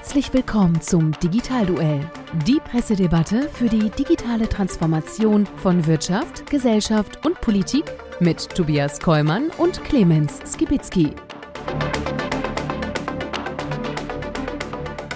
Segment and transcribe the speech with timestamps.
[0.00, 2.00] Herzlich willkommen zum Digitalduell,
[2.46, 7.84] die Pressedebatte für die digitale Transformation von Wirtschaft, Gesellschaft und Politik
[8.18, 11.10] mit Tobias Kollmann und Clemens Skibitzky.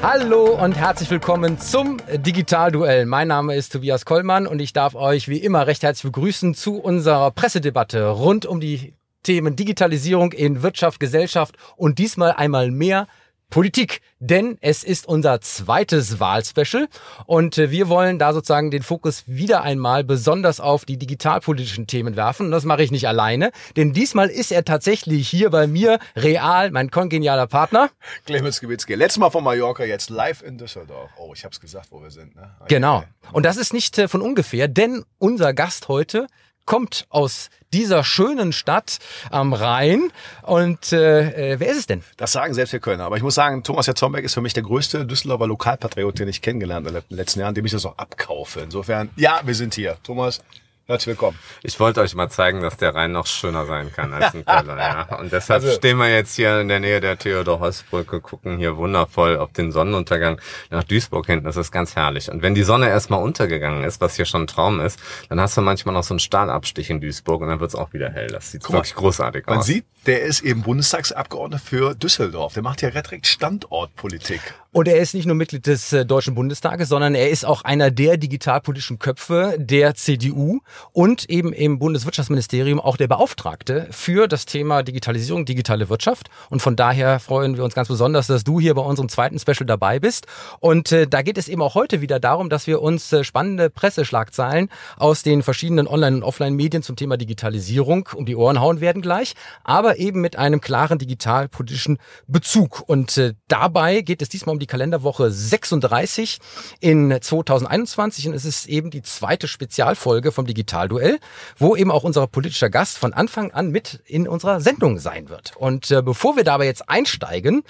[0.03, 3.07] Hallo und herzlich willkommen zum Digitalduell.
[3.07, 6.77] Mein Name ist Tobias Kollmann und ich darf euch wie immer recht herzlich begrüßen zu
[6.77, 8.93] unserer Pressedebatte rund um die
[9.23, 13.07] Themen Digitalisierung in Wirtschaft, Gesellschaft und diesmal einmal mehr
[13.55, 16.89] Politik, denn es ist unser zweites Wahlspecial
[17.25, 22.17] und äh, wir wollen da sozusagen den Fokus wieder einmal besonders auf die digitalpolitischen Themen
[22.17, 22.47] werfen.
[22.47, 26.73] Und das mache ich nicht alleine, denn diesmal ist er tatsächlich hier bei mir real,
[26.73, 27.91] mein kongenialer Partner.
[28.27, 28.97] Clemens Gewitzke.
[28.97, 31.13] Letztes Mal von Mallorca, jetzt live in Düsseldorf.
[31.17, 32.35] Oh, ich habe es gesagt, wo wir sind.
[32.35, 32.51] Ne?
[32.67, 33.05] Genau.
[33.31, 36.27] Und das ist nicht äh, von ungefähr, denn unser Gast heute
[36.65, 38.99] kommt aus dieser schönen Stadt
[39.31, 40.13] am Rhein.
[40.43, 42.03] Und äh, äh, wer ist es denn?
[42.17, 43.05] Das sagen selbst wir Kölner.
[43.05, 46.41] Aber ich muss sagen, Thomas Jatzombeck ist für mich der größte Düsseldorfer Lokalpatriot, den ich
[46.41, 48.61] kennengelernt habe in den letzten Jahren, dem ich das auch abkaufe.
[48.61, 49.97] Insofern, ja, wir sind hier.
[50.03, 50.41] Thomas,
[50.87, 51.39] Herzlich willkommen.
[51.63, 54.77] Ich wollte euch mal zeigen, dass der Rhein noch schöner sein kann als ein Kölner.
[54.77, 55.17] ja.
[55.19, 59.39] Und deshalb also, stehen wir jetzt hier in der Nähe der Theodor-Heuss-Brücke, gucken hier wundervoll
[59.39, 61.47] auf den Sonnenuntergang nach Duisburg hinten.
[61.47, 62.31] Das ist ganz herrlich.
[62.31, 65.57] Und wenn die Sonne erstmal untergegangen ist, was hier schon ein Traum ist, dann hast
[65.57, 68.27] du manchmal noch so einen Stahlabstich in Duisburg und dann wird's auch wieder hell.
[68.27, 69.67] Das sieht wirklich großartig man aus.
[69.67, 72.55] Man sieht, der ist eben Bundestagsabgeordneter für Düsseldorf.
[72.55, 74.41] Der macht ja direkt Standortpolitik.
[74.75, 77.93] Und er ist nicht nur Mitglied des äh, Deutschen Bundestages, sondern er ist auch einer
[77.93, 80.59] der digitalpolitischen Köpfe der CDU
[80.91, 86.29] und eben im Bundeswirtschaftsministerium auch der Beauftragte für das Thema Digitalisierung, digitale Wirtschaft.
[86.51, 89.65] Und von daher freuen wir uns ganz besonders, dass du hier bei unserem zweiten Special
[89.65, 90.27] dabei bist.
[90.59, 93.71] Und äh, da geht es eben auch heute wieder darum, dass wir uns äh, spannende
[93.71, 99.03] Presseschlagzeilen aus den verschiedenen Online- und Offline-Medien zum Thema Digitalisierung um die Ohren hauen werden
[99.03, 102.83] gleich, aber eben mit einem klaren digitalpolitischen Bezug.
[102.87, 106.39] Und äh, dabei geht es diesmal um die die Kalenderwoche 36
[106.81, 111.19] in 2021 und es ist eben die zweite Spezialfolge vom Digitalduell,
[111.59, 115.55] wo eben auch unser politischer Gast von Anfang an mit in unserer Sendung sein wird.
[115.57, 117.63] Und äh, bevor wir dabei jetzt einsteigen,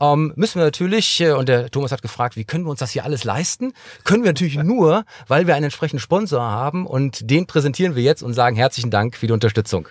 [0.00, 2.92] ähm, müssen wir natürlich, äh, und der Thomas hat gefragt, wie können wir uns das
[2.92, 3.74] hier alles leisten?
[4.04, 8.22] Können wir natürlich nur, weil wir einen entsprechenden Sponsor haben und den präsentieren wir jetzt
[8.22, 9.88] und sagen herzlichen Dank für die Unterstützung.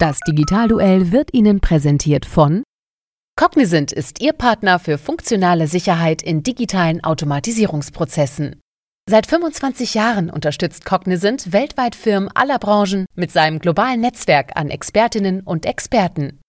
[0.00, 2.62] Das Digitalduell wird Ihnen präsentiert von
[3.38, 8.62] Cognizant ist Ihr Partner für funktionale Sicherheit in digitalen Automatisierungsprozessen.
[9.10, 15.42] Seit 25 Jahren unterstützt Cognizant weltweit Firmen aller Branchen mit seinem globalen Netzwerk an Expertinnen
[15.42, 16.40] und Experten.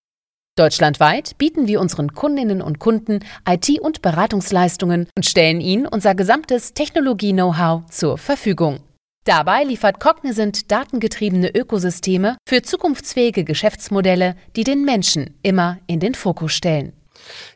[0.57, 6.73] Deutschlandweit bieten wir unseren Kundinnen und Kunden IT- und Beratungsleistungen und stellen ihnen unser gesamtes
[6.73, 8.79] Technologie-Know-how zur Verfügung.
[9.25, 16.53] Dabei liefert Cognizant datengetriebene Ökosysteme für zukunftsfähige Geschäftsmodelle, die den Menschen immer in den Fokus
[16.53, 16.93] stellen.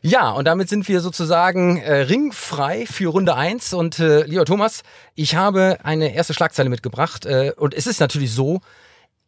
[0.04, 4.84] Ja, und damit sind wir sozusagen äh, ringfrei für Runde eins Und äh, lieber Thomas,
[5.16, 7.26] ich habe eine erste Schlagzeile mitgebracht.
[7.26, 8.62] Äh, und es ist natürlich so,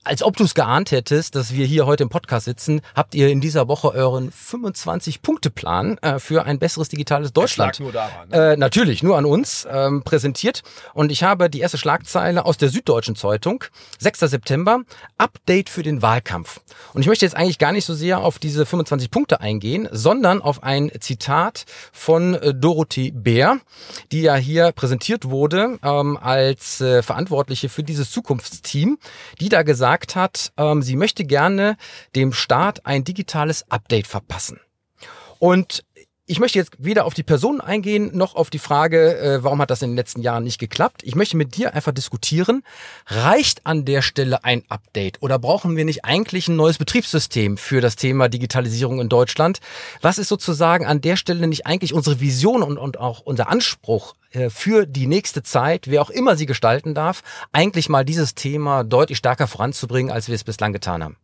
[0.07, 3.29] als ob du es geahnt hättest, dass wir hier heute im Podcast sitzen, habt ihr
[3.29, 7.79] in dieser Woche euren 25-Punkte-Plan äh, für ein besseres digitales Deutschland.
[7.79, 8.53] nur daran, ne?
[8.53, 10.63] äh, natürlich, nur an uns ähm, präsentiert.
[10.93, 13.63] Und ich habe die erste Schlagzeile aus der Süddeutschen Zeitung,
[13.99, 14.19] 6.
[14.19, 14.81] September,
[15.17, 16.61] Update für den Wahlkampf.
[16.93, 20.41] Und ich möchte jetzt eigentlich gar nicht so sehr auf diese 25 Punkte eingehen, sondern
[20.41, 23.59] auf ein Zitat von äh, Dorothee Bär,
[24.11, 28.97] die ja hier präsentiert wurde ähm, als äh, Verantwortliche für dieses Zukunftsteam,
[29.41, 31.77] die da gesagt gesagt hat, ähm, sie möchte gerne
[32.15, 34.59] dem Staat ein digitales Update verpassen.
[35.39, 35.83] Und
[36.29, 39.71] ich möchte jetzt weder auf die Person eingehen, noch auf die Frage, äh, warum hat
[39.71, 41.01] das in den letzten Jahren nicht geklappt.
[41.03, 42.63] Ich möchte mit dir einfach diskutieren,
[43.07, 47.79] reicht an der Stelle ein Update oder brauchen wir nicht eigentlich ein neues Betriebssystem für
[47.79, 49.59] das Thema Digitalisierung in Deutschland?
[50.01, 54.13] Was ist sozusagen an der Stelle nicht eigentlich unsere Vision und, und auch unser Anspruch
[54.31, 57.23] äh, für die nächste Zeit, wer auch immer sie gestalten darf,
[57.53, 61.15] eigentlich mal dieses Thema deutlich stärker voranzubringen, als wir es bislang getan haben?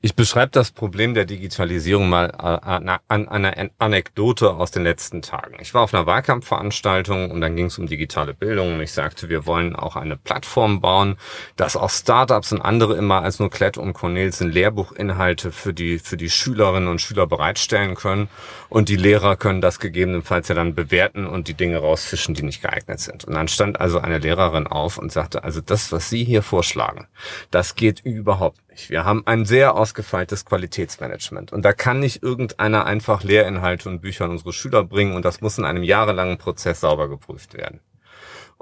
[0.00, 5.56] Ich beschreibe das Problem der Digitalisierung mal äh, an einer Anekdote aus den letzten Tagen.
[5.60, 9.28] Ich war auf einer Wahlkampfveranstaltung und dann ging es um digitale Bildung und ich sagte,
[9.28, 11.16] wir wollen auch eine Plattform bauen,
[11.56, 16.16] dass auch Startups und andere immer als nur Klett und Cornelsen Lehrbuchinhalte für die, für
[16.16, 18.28] die Schülerinnen und Schüler bereitstellen können
[18.68, 22.62] und die Lehrer können das gegebenenfalls ja dann bewerten und die Dinge rausfischen, die nicht
[22.62, 23.24] geeignet sind.
[23.24, 27.08] Und dann stand also eine Lehrerin auf und sagte, also das, was Sie hier vorschlagen,
[27.50, 28.90] das geht überhaupt nicht.
[28.90, 31.52] Wir haben ein sehr ausgefeiltes Qualitätsmanagement.
[31.52, 35.40] Und da kann nicht irgendeiner einfach Lehrinhalte und Bücher an unsere Schüler bringen und das
[35.40, 37.80] muss in einem jahrelangen Prozess sauber geprüft werden.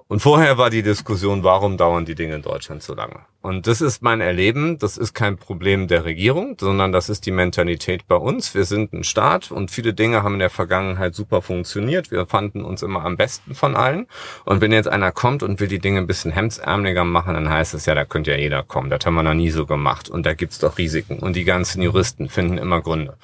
[0.09, 3.27] Und vorher war die Diskussion, warum dauern die Dinge in Deutschland so lange?
[3.43, 4.77] Und das ist mein Erleben.
[4.79, 8.55] Das ist kein Problem der Regierung, sondern das ist die Mentalität bei uns.
[8.55, 12.11] Wir sind ein Staat und viele Dinge haben in der Vergangenheit super funktioniert.
[12.11, 14.09] Wir fanden uns immer am besten von allen.
[14.45, 17.75] Und wenn jetzt einer kommt und will die Dinge ein bisschen hemdsärmeliger machen, dann heißt
[17.75, 18.91] es ja, da könnte ja jeder kommen.
[18.91, 20.09] Das haben wir noch nie so gemacht.
[20.09, 21.21] Und da gibt's doch Risiken.
[21.21, 23.17] Und die ganzen Juristen finden immer Gründe.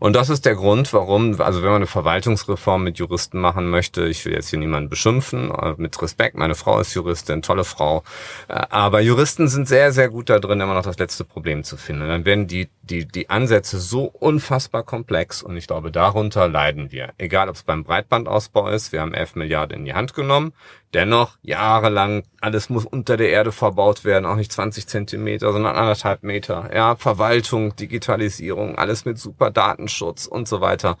[0.00, 4.06] Und das ist der Grund, warum, also wenn man eine Verwaltungsreform mit Juristen machen möchte,
[4.06, 8.02] ich will jetzt hier niemanden beschimpfen, äh, mit Respekt, meine Frau ist Juristin, tolle Frau.
[8.48, 11.76] Äh, aber Juristen sind sehr, sehr gut da drin, immer noch das letzte Problem zu
[11.76, 12.02] finden.
[12.02, 16.92] Und dann werden die, die, die Ansätze so unfassbar komplex und ich glaube, darunter leiden
[16.92, 17.12] wir.
[17.18, 20.52] Egal, ob es beim Breitbandausbau ist, wir haben 11 Milliarden in die Hand genommen.
[20.94, 26.22] Dennoch, jahrelang, alles muss unter der Erde verbaut werden, auch nicht 20 Zentimeter, sondern anderthalb
[26.22, 26.70] Meter.
[26.74, 30.96] Ja, Verwaltung, Digitalisierung, alles mit super Datenschutz und so weiter.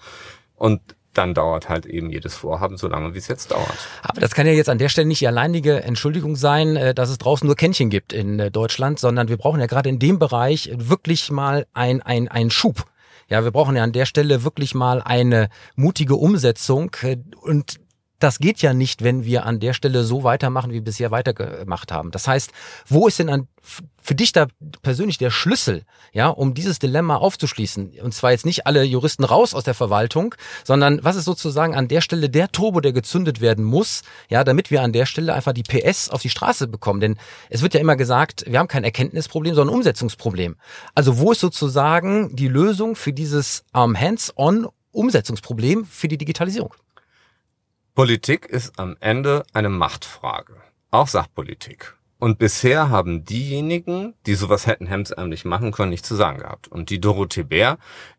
[0.56, 0.80] Und
[1.18, 3.88] dann dauert halt eben jedes Vorhaben so lange, wie es jetzt dauert.
[4.02, 7.10] Aber das kann ja jetzt an der Stelle nicht die alleinige Entschuldigung sein, äh, dass
[7.10, 10.20] es draußen nur Kännchen gibt in äh, Deutschland, sondern wir brauchen ja gerade in dem
[10.20, 12.84] Bereich wirklich mal ein, ein, ein Schub.
[13.28, 17.80] Ja, wir brauchen ja an der Stelle wirklich mal eine mutige Umsetzung äh, und
[18.18, 21.92] das geht ja nicht, wenn wir an der Stelle so weitermachen, wie wir bisher weitergemacht
[21.92, 22.10] haben.
[22.10, 22.50] Das heißt,
[22.86, 23.46] wo ist denn an,
[24.02, 24.46] für dich da
[24.82, 27.92] persönlich der Schlüssel, ja, um dieses Dilemma aufzuschließen?
[28.02, 30.34] Und zwar jetzt nicht alle Juristen raus aus der Verwaltung,
[30.64, 34.72] sondern was ist sozusagen an der Stelle der Turbo, der gezündet werden muss, ja, damit
[34.72, 37.00] wir an der Stelle einfach die PS auf die Straße bekommen?
[37.00, 37.18] Denn
[37.50, 40.56] es wird ja immer gesagt, wir haben kein Erkenntnisproblem, sondern Umsetzungsproblem.
[40.94, 46.74] Also wo ist sozusagen die Lösung für dieses ähm, Hands-on Umsetzungsproblem für die Digitalisierung?
[47.98, 50.54] Politik ist am Ende eine Machtfrage.
[50.92, 51.96] Auch Sachpolitik.
[52.20, 56.68] Und bisher haben diejenigen, die sowas hätten hemdsärmlich machen können, nichts zu sagen gehabt.
[56.68, 57.76] Und die Dorothee Bär,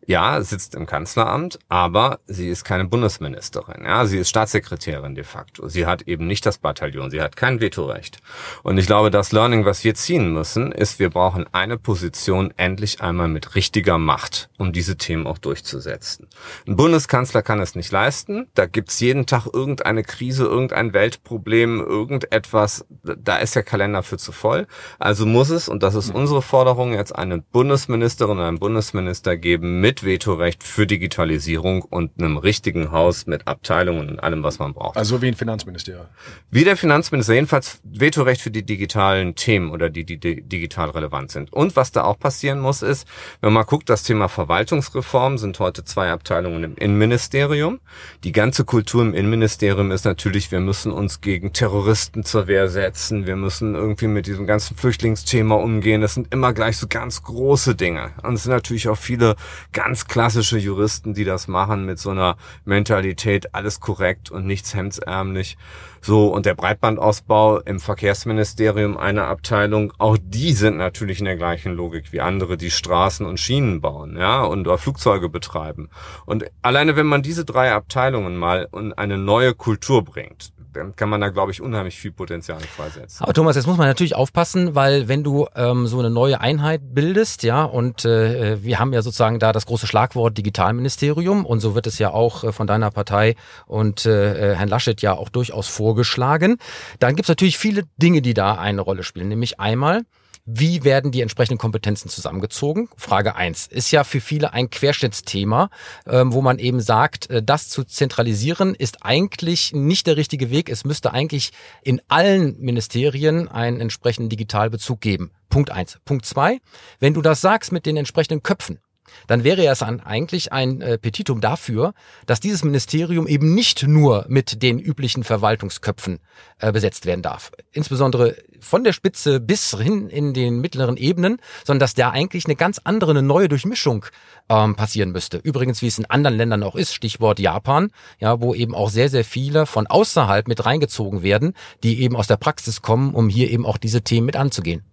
[0.10, 3.84] ja, sitzt im Kanzleramt, aber sie ist keine Bundesministerin.
[3.86, 5.68] Ja, sie ist Staatssekretärin de facto.
[5.70, 7.12] Sie hat eben nicht das Bataillon.
[7.12, 8.18] Sie hat kein Vetorecht.
[8.64, 13.02] Und ich glaube, das Learning, was wir ziehen müssen, ist, wir brauchen eine Position endlich
[13.02, 16.28] einmal mit richtiger Macht, um diese Themen auch durchzusetzen.
[16.68, 18.48] Ein Bundeskanzler kann es nicht leisten.
[18.56, 22.84] Da gibt's jeden Tag irgendeine Krise, irgendein Weltproblem, irgendetwas.
[23.04, 24.66] Da ist der Kalender für zu voll.
[24.98, 29.99] Also muss es, und das ist unsere Forderung, jetzt eine Bundesministerin einen Bundesminister geben mit
[30.04, 34.98] Vetorecht für Digitalisierung und einem richtigen Haus mit Abteilungen und allem, was man braucht.
[34.98, 36.06] Also wie ein Finanzministerium.
[36.51, 41.31] Wie der Finanzminister, jedenfalls Vetorecht für die digitalen Themen oder die, die, die digital relevant
[41.31, 41.51] sind.
[41.54, 43.07] Und was da auch passieren muss, ist,
[43.42, 47.80] wenn man guckt, das Thema Verwaltungsreform sind heute zwei Abteilungen im Innenministerium.
[48.24, 53.28] Die ganze Kultur im Innenministerium ist natürlich, wir müssen uns gegen Terroristen zur Wehr setzen,
[53.28, 56.02] wir müssen irgendwie mit diesem ganzen Flüchtlingsthema umgehen.
[56.02, 58.12] Das sind immer gleich so ganz große Dinge.
[58.24, 59.36] Und es sind natürlich auch viele
[59.80, 62.36] ganz klassische Juristen, die das machen mit so einer
[62.66, 65.58] Mentalität, alles korrekt und nichts hemdsärmlich.
[66.02, 71.72] So, und der Breitbandausbau im Verkehrsministerium eine Abteilung, auch die sind natürlich in der gleichen
[71.76, 75.90] Logik wie andere, die Straßen und Schienen bauen, ja, und Flugzeuge betreiben.
[76.26, 81.10] Und alleine wenn man diese drei Abteilungen mal in eine neue Kultur bringt, dann kann
[81.10, 83.24] man da, glaube ich, unheimlich viel Potenzial freisetzen.
[83.24, 86.81] Aber Thomas, jetzt muss man natürlich aufpassen, weil wenn du ähm, so eine neue Einheit
[86.94, 91.75] bildest, ja, und äh, wir haben ja sozusagen da das große Schlagwort Digitalministerium und so
[91.75, 93.36] wird es ja auch äh, von deiner Partei
[93.66, 96.57] und äh, Herrn Laschet ja auch durchaus vorgeschlagen,
[97.00, 99.27] dann gibt es natürlich viele Dinge, die da eine Rolle spielen.
[99.27, 100.04] Nämlich einmal,
[100.51, 102.90] wie werden die entsprechenden Kompetenzen zusammengezogen?
[102.97, 105.69] Frage eins Ist ja für viele ein Querschnittsthema,
[106.07, 110.69] ähm, wo man eben sagt, äh, das zu zentralisieren ist eigentlich nicht der richtige Weg.
[110.69, 111.52] Es müsste eigentlich
[111.83, 115.31] in allen Ministerien einen entsprechenden Digitalbezug geben.
[115.50, 116.00] Punkt eins.
[116.06, 116.59] Punkt zwei,
[117.00, 118.80] wenn du das sagst mit den entsprechenden Köpfen,
[119.28, 121.94] dann wäre es eigentlich ein äh, Petitum dafür,
[122.25, 126.19] dass dieses Ministerium eben nicht nur mit den üblichen Verwaltungsköpfen
[126.59, 127.51] äh, besetzt werden darf.
[127.71, 132.56] Insbesondere von der Spitze bis hin in den mittleren Ebenen, sondern dass da eigentlich eine
[132.56, 134.06] ganz andere, eine neue Durchmischung
[134.49, 135.37] ähm, passieren müsste.
[135.37, 139.09] Übrigens, wie es in anderen Ländern auch ist, Stichwort Japan, ja, wo eben auch sehr,
[139.09, 143.49] sehr viele von außerhalb mit reingezogen werden, die eben aus der Praxis kommen, um hier
[143.49, 144.83] eben auch diese Themen mit anzugehen.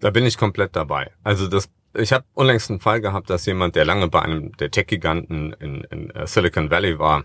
[0.00, 1.12] Da bin ich komplett dabei.
[1.22, 4.70] Also das ich habe unlängst einen Fall gehabt, dass jemand, der lange bei einem der
[4.70, 7.24] Tech-Giganten in, in äh, Silicon Valley war,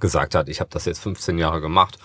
[0.00, 1.98] gesagt hat, ich habe das jetzt 15 Jahre gemacht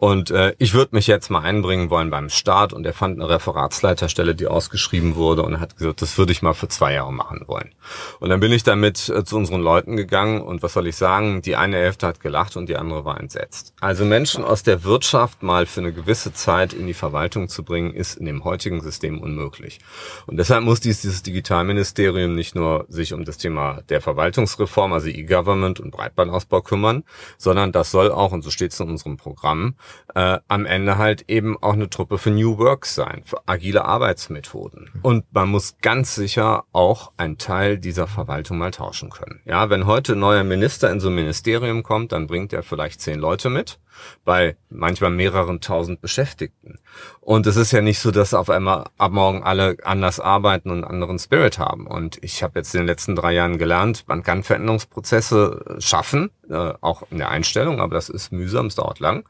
[0.00, 3.28] und äh, ich würde mich jetzt mal einbringen wollen beim Start und er fand eine
[3.28, 7.42] Referatsleiterstelle, die ausgeschrieben wurde und hat gesagt, das würde ich mal für zwei Jahre machen
[7.48, 7.74] wollen.
[8.20, 11.42] Und dann bin ich damit äh, zu unseren Leuten gegangen und was soll ich sagen,
[11.42, 13.74] die eine Hälfte hat gelacht und die andere war entsetzt.
[13.80, 17.92] Also Menschen aus der Wirtschaft mal für eine gewisse Zeit in die Verwaltung zu bringen,
[17.92, 19.80] ist in dem heutigen System unmöglich.
[20.28, 25.08] Und deshalb muss dies, dieses Digitalministerium nicht nur sich um das Thema der Verwaltungsreform, also
[25.08, 27.02] E-Government und Breitbandausbau kümmern,
[27.36, 29.74] sondern das soll auch, und so steht es in unserem Programm,
[30.14, 34.90] äh, am Ende halt eben auch eine Truppe für New Work sein, für agile Arbeitsmethoden.
[35.02, 39.40] Und man muss ganz sicher auch einen Teil dieser Verwaltung mal tauschen können.
[39.44, 43.00] Ja, wenn heute ein neuer Minister in so ein Ministerium kommt, dann bringt er vielleicht
[43.00, 43.78] zehn Leute mit
[44.24, 46.78] bei manchmal mehreren tausend Beschäftigten.
[47.20, 50.84] Und es ist ja nicht so, dass auf einmal ab morgen alle anders arbeiten und
[50.84, 51.86] anderen Spirit haben.
[51.86, 56.74] Und ich habe jetzt in den letzten drei Jahren gelernt, man kann Veränderungsprozesse schaffen, äh,
[56.80, 59.24] auch in der Einstellung, aber das ist mühsam, es dauert lang.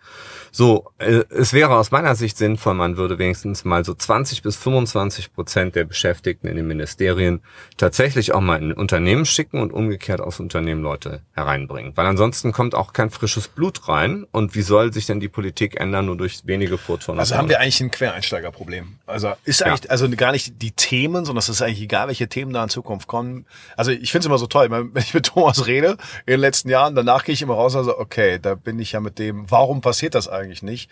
[0.51, 4.57] So, äh, es wäre aus meiner Sicht sinnvoll, man würde wenigstens mal so 20 bis
[4.57, 7.41] 25 Prozent der Beschäftigten in den Ministerien
[7.77, 11.97] tatsächlich auch mal in Unternehmen schicken und umgekehrt aus Unternehmen Leute hereinbringen.
[11.97, 14.27] Weil ansonsten kommt auch kein frisches Blut rein.
[14.33, 17.21] Und wie soll sich denn die Politik ändern, nur durch wenige Vorturner?
[17.21, 18.99] Also haben wir eigentlich ein Quereinsteigerproblem.
[19.07, 19.91] Also ist eigentlich, ja.
[19.91, 23.09] also gar nicht die Themen, sondern es ist eigentlich egal, welche Themen da in Zukunft
[23.09, 23.47] kommen.
[23.77, 25.97] Also ich finde es immer so toll, wenn ich mit Thomas rede
[26.27, 28.93] in den letzten Jahren, danach gehe ich immer raus und sage, okay, da bin ich
[28.93, 30.91] ja mit dem, warum passiert das eigentlich nicht?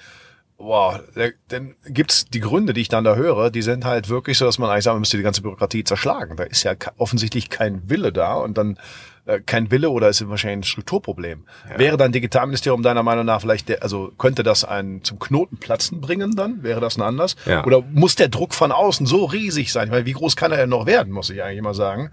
[0.57, 1.03] Boah,
[1.49, 4.59] dann gibt's die Gründe, die ich dann da höre, die sind halt wirklich so, dass
[4.59, 6.37] man eigentlich sagen müsste, die ganze Bürokratie zerschlagen.
[6.39, 8.79] Da ist ja offensichtlich kein Wille da und dann
[9.27, 11.45] äh, kein Wille oder ist es wahrscheinlich ein Strukturproblem.
[11.69, 11.79] Ja.
[11.79, 16.35] Wäre dann Digitalministerium deiner Meinung nach vielleicht, der, also könnte das einen zum Knotenplatzen bringen
[16.35, 16.63] dann?
[16.63, 17.37] Wäre das ein anders?
[17.45, 17.63] Ja.
[17.67, 19.91] Oder muss der Druck von außen so riesig sein?
[19.91, 22.11] Weil wie groß kann er denn noch werden, muss ich eigentlich immer sagen.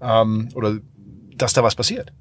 [0.00, 0.78] Ähm, oder
[1.42, 2.12] dass da was passiert.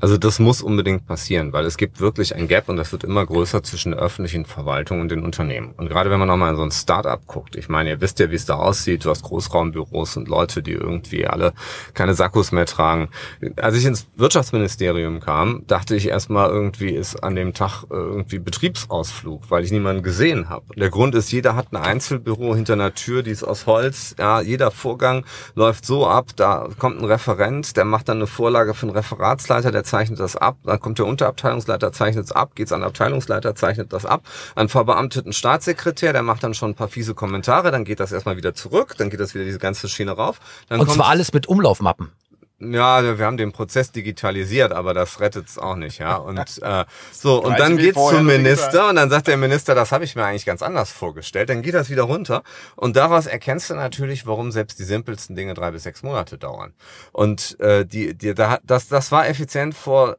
[0.00, 3.24] Also das muss unbedingt passieren, weil es gibt wirklich ein Gap und das wird immer
[3.24, 5.72] größer zwischen der öffentlichen Verwaltung und den Unternehmen.
[5.76, 8.30] Und gerade wenn man nochmal in so ein Start-up guckt, ich meine, ihr wisst ja,
[8.30, 11.52] wie es da aussieht, du hast Großraumbüros und Leute, die irgendwie alle
[11.94, 13.08] keine Sakkos mehr tragen.
[13.56, 19.50] Als ich ins Wirtschaftsministerium kam, dachte ich erstmal irgendwie ist an dem Tag irgendwie Betriebsausflug,
[19.50, 20.74] weil ich niemanden gesehen habe.
[20.76, 24.14] Der Grund ist, jeder hat ein Einzelbüro hinter einer Tür, die ist aus Holz.
[24.18, 28.65] Ja, jeder Vorgang läuft so ab, da kommt ein Referent, der macht dann eine Vorlage
[28.66, 32.54] Vorlage für einen Referatsleiter, der zeichnet das ab, dann kommt der Unterabteilungsleiter, zeichnet es ab,
[32.54, 34.22] geht's an den Abteilungsleiter, zeichnet das ab,
[34.54, 38.36] an verbeamteten Staatssekretär, der macht dann schon ein paar fiese Kommentare, dann geht das erstmal
[38.36, 40.40] wieder zurück, dann geht das wieder diese ganze Schiene rauf.
[40.68, 42.12] Dann Und zwar alles mit Umlaufmappen.
[42.58, 46.16] Ja, wir haben den Prozess digitalisiert, aber das rettet es auch nicht, ja.
[46.26, 50.04] Und äh, so und dann geht's zum Minister und dann sagt der Minister, das habe
[50.04, 51.50] ich mir eigentlich ganz anders vorgestellt.
[51.50, 52.42] Dann geht das wieder runter
[52.74, 56.72] und daraus erkennst du natürlich, warum selbst die simpelsten Dinge drei bis sechs Monate dauern.
[57.12, 60.16] Und äh, die, die, da, das, das war effizient vor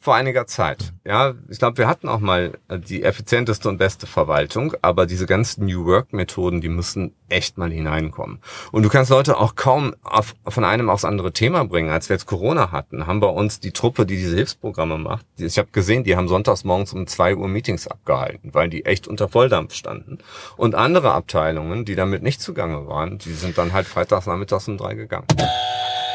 [0.00, 0.92] vor einiger Zeit.
[1.04, 5.66] Ja, ich glaube, wir hatten auch mal die effizienteste und beste Verwaltung, aber diese ganzen
[5.66, 8.40] New Work Methoden, die müssen echt mal hineinkommen.
[8.72, 11.90] Und du kannst Leute auch kaum auf, von einem aufs andere Thema bringen.
[11.90, 15.58] Als wir jetzt Corona hatten, haben bei uns die Truppe, die diese Hilfsprogramme macht, ich
[15.58, 19.28] habe gesehen, die haben sonntags morgens um zwei Uhr Meetings abgehalten, weil die echt unter
[19.28, 20.18] Volldampf standen.
[20.56, 24.76] Und andere Abteilungen, die damit nicht zugange waren, die sind dann halt freitags nachmittags um
[24.76, 25.26] drei gegangen.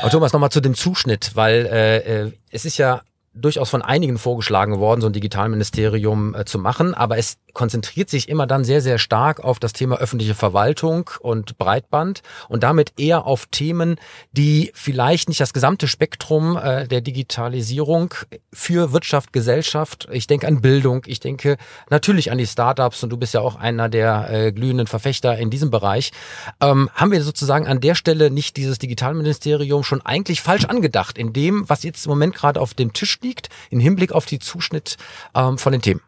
[0.02, 3.02] Aber Thomas, nochmal zu dem Zuschnitt, weil äh, äh es ist ja
[3.34, 8.30] durchaus von einigen vorgeschlagen worden, so ein Digitalministerium äh, zu machen, aber es konzentriert sich
[8.30, 13.26] immer dann sehr, sehr stark auf das Thema öffentliche Verwaltung und Breitband und damit eher
[13.26, 13.98] auf Themen,
[14.32, 18.14] die vielleicht nicht das gesamte Spektrum äh, der Digitalisierung
[18.52, 21.58] für Wirtschaft, Gesellschaft, ich denke an Bildung, ich denke
[21.90, 25.50] natürlich an die Startups und du bist ja auch einer der äh, glühenden Verfechter in
[25.50, 26.12] diesem Bereich,
[26.62, 31.34] ähm, haben wir sozusagen an der Stelle nicht dieses Digitalministerium schon eigentlich falsch angedacht in
[31.34, 34.98] dem, was jetzt im Moment gerade auf dem Tisch liegt, im Hinblick auf die Zuschnitt
[35.34, 36.02] ähm, von den Themen?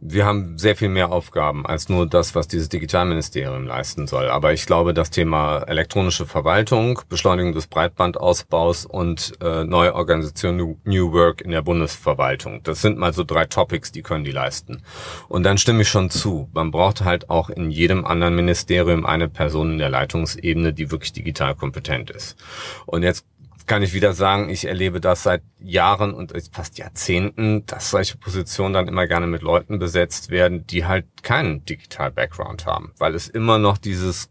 [0.00, 4.28] wir haben sehr viel mehr Aufgaben als nur das, was dieses Digitalministerium leisten soll.
[4.28, 11.12] Aber ich glaube, das Thema elektronische Verwaltung, Beschleunigung des Breitbandausbaus und äh, neue Organisation New
[11.12, 14.82] Work in der Bundesverwaltung, das sind mal so drei Topics, die können die leisten.
[15.28, 16.48] Und dann stimme ich schon zu.
[16.52, 21.12] Man braucht halt auch in jedem anderen Ministerium eine Person in der Leitungsebene, die wirklich
[21.12, 22.36] digital kompetent ist.
[22.86, 23.26] Und jetzt
[23.68, 28.74] kann ich wieder sagen, ich erlebe das seit Jahren und fast Jahrzehnten, dass solche Positionen
[28.74, 33.58] dann immer gerne mit Leuten besetzt werden, die halt keinen Digital-Background haben, weil es immer
[33.58, 34.30] noch dieses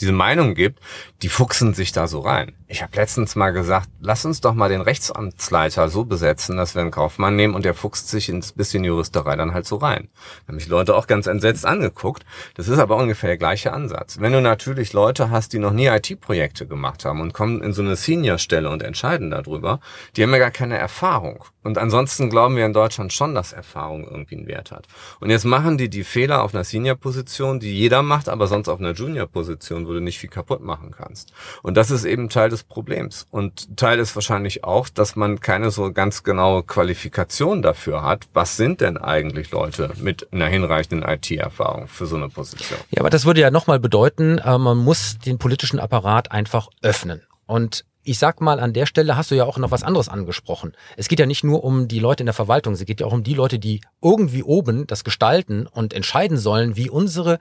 [0.00, 0.80] diese Meinung gibt,
[1.22, 2.54] die fuchsen sich da so rein.
[2.70, 6.82] Ich habe letztens mal gesagt, lass uns doch mal den Rechtsamtsleiter so besetzen, dass wir
[6.82, 10.10] einen Kaufmann nehmen und der fuchst sich ins bisschen Juristerei dann halt so rein.
[10.44, 12.26] Da haben mich Leute auch ganz entsetzt angeguckt.
[12.56, 14.20] Das ist aber ungefähr der gleiche Ansatz.
[14.20, 17.80] Wenn du natürlich Leute hast, die noch nie IT-Projekte gemacht haben und kommen in so
[17.80, 19.80] eine Senior-Stelle und entscheiden darüber,
[20.14, 21.44] die haben ja gar keine Erfahrung.
[21.62, 24.86] Und ansonsten glauben wir in Deutschland schon, dass Erfahrung irgendwie einen Wert hat.
[25.20, 28.78] Und jetzt machen die die Fehler auf einer Senior-Position, die jeder macht, aber sonst auf
[28.78, 31.32] einer Junior-Position, wo du nicht viel kaputt machen kannst.
[31.62, 33.26] Und das ist eben Teil des Problems.
[33.30, 38.26] Und Teil ist wahrscheinlich auch, dass man keine so ganz genaue Qualifikation dafür hat.
[38.32, 42.78] Was sind denn eigentlich Leute mit einer hinreichenden IT-Erfahrung für so eine Position?
[42.90, 47.22] Ja, aber das würde ja nochmal bedeuten, äh, man muss den politischen Apparat einfach öffnen.
[47.46, 50.72] Und ich sag mal, an der Stelle hast du ja auch noch was anderes angesprochen.
[50.96, 53.12] Es geht ja nicht nur um die Leute in der Verwaltung, es geht ja auch
[53.12, 57.38] um die Leute, die irgendwie oben das gestalten und entscheiden sollen, wie unsere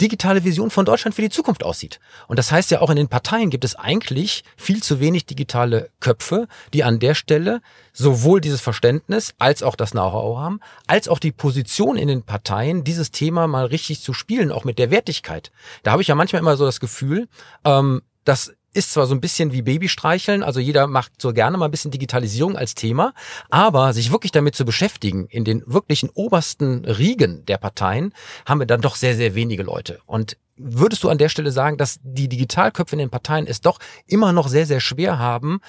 [0.00, 2.00] digitale Vision von Deutschland für die Zukunft aussieht.
[2.26, 5.90] Und das heißt ja auch in den Parteien gibt es eigentlich viel zu wenig digitale
[6.00, 7.60] Köpfe, die an der Stelle
[7.92, 12.82] sowohl dieses Verständnis als auch das Know-how haben, als auch die Position in den Parteien,
[12.82, 15.52] dieses Thema mal richtig zu spielen, auch mit der Wertigkeit.
[15.84, 17.28] Da habe ich ja manchmal immer so das Gefühl,
[17.64, 21.66] ähm, dass ist zwar so ein bisschen wie Babystreicheln, also jeder macht so gerne mal
[21.66, 23.14] ein bisschen Digitalisierung als Thema,
[23.50, 28.12] aber sich wirklich damit zu beschäftigen, in den wirklichen obersten Riegen der Parteien,
[28.46, 30.00] haben wir dann doch sehr, sehr wenige Leute.
[30.06, 33.78] Und würdest du an der Stelle sagen, dass die Digitalköpfe in den Parteien es doch
[34.06, 35.60] immer noch sehr, sehr schwer haben,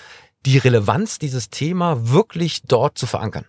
[0.46, 3.46] die Relevanz dieses Thema wirklich dort zu verankern?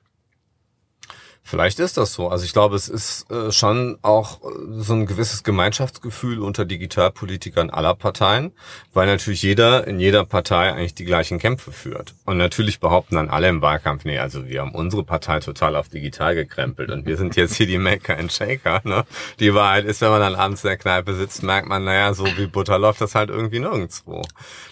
[1.48, 2.28] Vielleicht ist das so.
[2.28, 4.48] Also ich glaube, es ist äh, schon auch äh,
[4.78, 8.50] so ein gewisses Gemeinschaftsgefühl unter Digitalpolitikern aller Parteien,
[8.92, 12.16] weil natürlich jeder in jeder Partei eigentlich die gleichen Kämpfe führt.
[12.24, 15.88] Und natürlich behaupten dann alle im Wahlkampf, nee, also wir haben unsere Partei total auf
[15.88, 18.80] digital gekrempelt und wir sind jetzt hier die Maker and Shaker.
[18.82, 19.04] Ne?
[19.38, 22.26] Die Wahrheit ist, wenn man dann abends in der Kneipe sitzt, merkt man, naja, so
[22.36, 24.22] wie Butter läuft das halt irgendwie nirgendwo.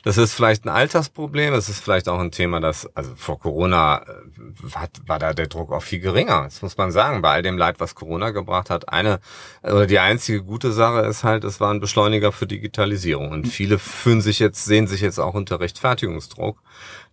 [0.02, 3.98] Das ist vielleicht ein Altersproblem, es ist vielleicht auch ein Thema, das, also vor Corona
[3.98, 4.06] äh,
[4.60, 7.78] war, war da der Druck auch viel geringer muss man sagen, bei all dem Leid,
[7.78, 8.88] was Corona gebracht hat.
[8.88, 9.20] Eine
[9.62, 13.30] oder die einzige gute Sache ist halt, es war ein Beschleuniger für Digitalisierung.
[13.30, 16.58] Und viele fühlen sich jetzt, sehen sich jetzt auch unter Rechtfertigungsdruck.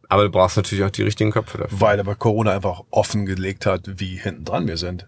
[0.10, 1.79] Aber du brauchst natürlich auch die richtigen Köpfe dafür.
[1.79, 5.08] Weil aber Corona einfach offengelegt hat, wie hinten dran wir sind.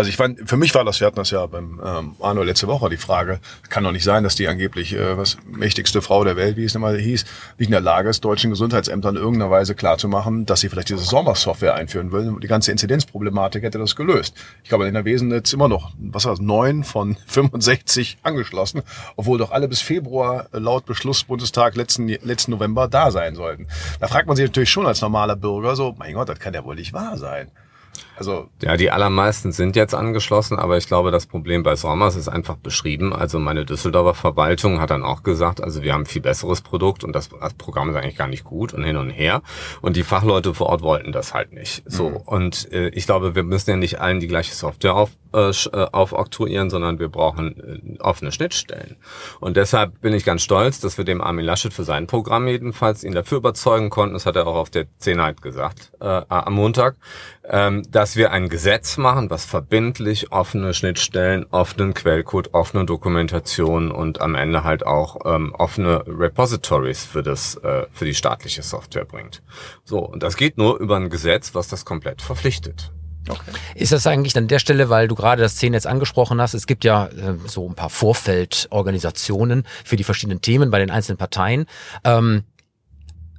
[0.00, 2.66] Also ich fand, für mich war das, wir hatten das ja beim ähm, Arno letzte
[2.66, 3.38] Woche die Frage,
[3.68, 6.72] kann doch nicht sein, dass die angeblich äh, was mächtigste Frau der Welt, wie es
[6.72, 7.26] nochmal hieß,
[7.58, 11.00] nicht in der Lage ist, deutschen Gesundheitsämtern in irgendeiner Weise klarzumachen, dass sie vielleicht diese
[11.04, 12.34] Sommersoftware einführen will.
[12.42, 14.34] Die ganze Inzidenzproblematik hätte das gelöst.
[14.62, 18.80] Ich glaube, in der Wesen jetzt immer noch, was war das, neun von 65 angeschlossen,
[19.16, 23.66] obwohl doch alle bis Februar laut Beschluss Bundestag letzten, letzten November da sein sollten.
[24.00, 26.64] Da fragt man sich natürlich schon als normaler Bürger so, mein Gott, das kann ja
[26.64, 27.50] wohl nicht wahr sein.
[28.16, 32.28] Also ja, die allermeisten sind jetzt angeschlossen, aber ich glaube, das Problem bei Sommers ist
[32.28, 33.14] einfach beschrieben.
[33.14, 37.02] Also meine Düsseldorfer Verwaltung hat dann auch gesagt, also wir haben ein viel besseres Produkt
[37.02, 39.42] und das, das Programm ist eigentlich gar nicht gut und hin und her.
[39.80, 41.82] Und die Fachleute vor Ort wollten das halt nicht.
[41.86, 42.16] So mhm.
[42.16, 45.86] und äh, ich glaube, wir müssen ja nicht allen die gleiche Software auf, äh, äh
[45.92, 48.96] aufoktroyieren, sondern wir brauchen äh, offene Schnittstellen.
[49.40, 53.02] Und deshalb bin ich ganz stolz, dass wir dem Armin Laschet für sein Programm jedenfalls
[53.02, 54.14] ihn dafür überzeugen konnten.
[54.14, 56.96] Das hat er auch auf der Zehnheit gesagt äh, am Montag,
[57.50, 64.36] dass wir ein Gesetz machen, was verbindlich offene Schnittstellen, offenen Quellcode, offene Dokumentation und am
[64.36, 69.42] Ende halt auch ähm, offene Repositories für das äh, für die staatliche Software bringt.
[69.84, 72.92] So und das geht nur über ein Gesetz, was das komplett verpflichtet.
[73.28, 73.52] Okay.
[73.74, 76.66] Ist das eigentlich an der Stelle, weil du gerade das Szenen jetzt angesprochen hast, es
[76.66, 81.66] gibt ja äh, so ein paar Vorfeldorganisationen für die verschiedenen Themen bei den einzelnen Parteien.
[82.04, 82.44] Ähm,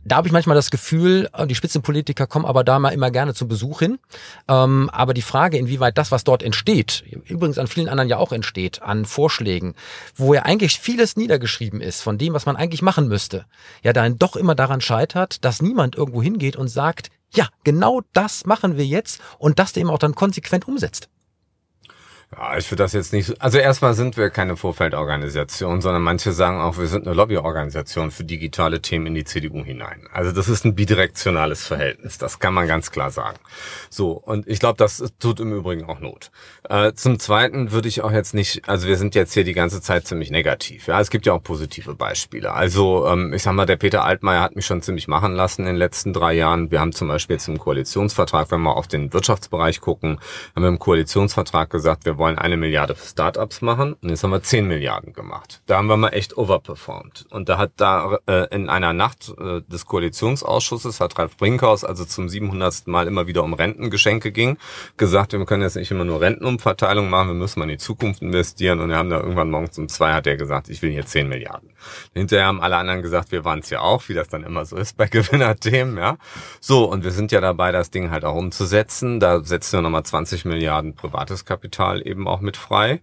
[0.04, 3.34] da habe ich manchmal das Gefühl, äh, die Spitzenpolitiker kommen aber da mal immer gerne
[3.34, 4.00] zum Besuch hin.
[4.48, 8.32] Ähm, aber die Frage, inwieweit das, was dort entsteht, übrigens an vielen anderen ja auch
[8.32, 9.76] entsteht, an Vorschlägen,
[10.16, 13.46] wo ja eigentlich vieles niedergeschrieben ist von dem, was man eigentlich machen müsste,
[13.84, 18.46] ja dann doch immer daran scheitert, dass niemand irgendwo hingeht und sagt, ja, genau das
[18.46, 21.10] machen wir jetzt und das eben auch dann konsequent umsetzt.
[22.34, 23.42] Ja, ich würde das jetzt nicht.
[23.42, 28.24] Also erstmal sind wir keine Vorfeldorganisation, sondern manche sagen auch, wir sind eine Lobbyorganisation für
[28.24, 30.08] digitale Themen in die CDU hinein.
[30.14, 33.38] Also das ist ein bidirektionales Verhältnis, das kann man ganz klar sagen.
[33.90, 36.32] So, und ich glaube, das tut im Übrigen auch Not.
[36.70, 39.82] Äh, zum Zweiten würde ich auch jetzt nicht, also wir sind jetzt hier die ganze
[39.82, 40.88] Zeit ziemlich negativ.
[40.88, 42.54] Ja, es gibt ja auch positive Beispiele.
[42.54, 45.68] Also ähm, ich sag mal, der Peter Altmaier hat mich schon ziemlich machen lassen in
[45.68, 46.72] den letzten drei Jahren.
[46.72, 50.18] Wir haben zum Beispiel jetzt im Koalitionsvertrag, wenn wir auf den Wirtschaftsbereich gucken,
[50.56, 54.30] haben wir im Koalitionsvertrag gesagt, wir wollen eine Milliarde für Startups machen und jetzt haben
[54.30, 55.64] wir zehn Milliarden gemacht.
[55.66, 57.26] Da haben wir mal echt overperformed.
[57.32, 62.06] Und da hat da äh, in einer Nacht äh, des Koalitionsausschusses hat Ralf Brinkhaus, also
[62.06, 62.86] zum 700.
[62.86, 64.58] Mal immer wieder um Rentengeschenke ging,
[64.98, 68.22] gesagt, wir können jetzt nicht immer nur Rentenumverteilung machen, wir müssen mal in die Zukunft
[68.22, 68.82] investieren.
[68.82, 71.28] Und wir haben da irgendwann morgens um zwei hat er gesagt, ich will hier zehn
[71.28, 71.72] Milliarden.
[72.14, 74.78] Hinterher haben alle anderen gesagt, wir waren es ja auch, wie das dann immer so
[74.78, 76.18] ist bei Gewinnerthemen, ja.
[76.60, 79.20] So, und wir sind ja dabei, das Ding halt auch umzusetzen.
[79.20, 83.02] Da setzen wir nochmal 20 Milliarden privates Kapital eben auch mit frei.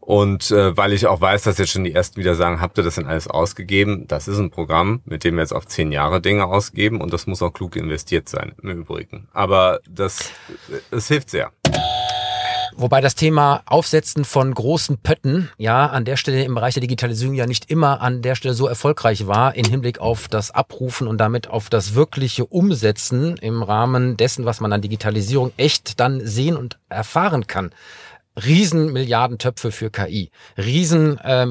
[0.00, 2.84] Und äh, weil ich auch weiß, dass jetzt schon die ersten wieder sagen, habt ihr
[2.84, 4.06] das denn alles ausgegeben?
[4.08, 7.26] Das ist ein Programm, mit dem wir jetzt auf zehn Jahre Dinge ausgeben und das
[7.26, 9.28] muss auch klug investiert sein im Übrigen.
[9.32, 10.30] Aber das,
[10.90, 11.52] es hilft sehr.
[12.80, 17.34] Wobei das Thema Aufsetzen von großen Pötten ja an der Stelle im Bereich der Digitalisierung
[17.34, 21.18] ja nicht immer an der Stelle so erfolgreich war in Hinblick auf das Abrufen und
[21.18, 26.56] damit auf das wirkliche Umsetzen im Rahmen dessen, was man an Digitalisierung echt dann sehen
[26.56, 27.72] und erfahren kann.
[28.44, 31.46] Riesen Milliardentöpfe für KI, Riesen äh,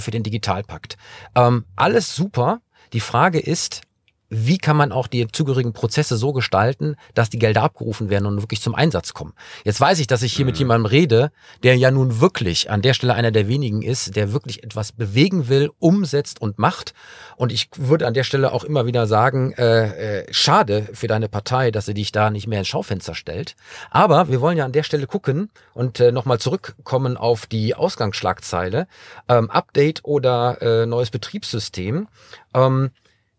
[0.00, 0.96] für den Digitalpakt.
[1.34, 2.60] Ähm, alles super.
[2.92, 3.82] Die Frage ist,
[4.28, 8.42] wie kann man auch die zugehörigen Prozesse so gestalten, dass die Gelder abgerufen werden und
[8.42, 9.34] wirklich zum Einsatz kommen.
[9.64, 10.50] Jetzt weiß ich, dass ich hier mhm.
[10.50, 11.30] mit jemandem rede,
[11.62, 15.48] der ja nun wirklich an der Stelle einer der wenigen ist, der wirklich etwas bewegen
[15.48, 16.94] will, umsetzt und macht.
[17.36, 21.28] Und ich würde an der Stelle auch immer wieder sagen, äh, äh, schade für deine
[21.28, 23.56] Partei, dass sie dich da nicht mehr ins Schaufenster stellt.
[23.90, 28.86] Aber wir wollen ja an der Stelle gucken und äh, nochmal zurückkommen auf die Ausgangsschlagzeile.
[29.28, 32.08] Ähm, Update oder äh, neues Betriebssystem.
[32.54, 32.90] Ähm,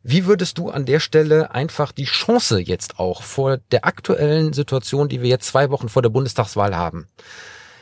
[0.08, 5.10] wie würdest du an der Stelle einfach die Chance jetzt auch vor der aktuellen Situation,
[5.10, 7.08] die wir jetzt zwei Wochen vor der Bundestagswahl haben,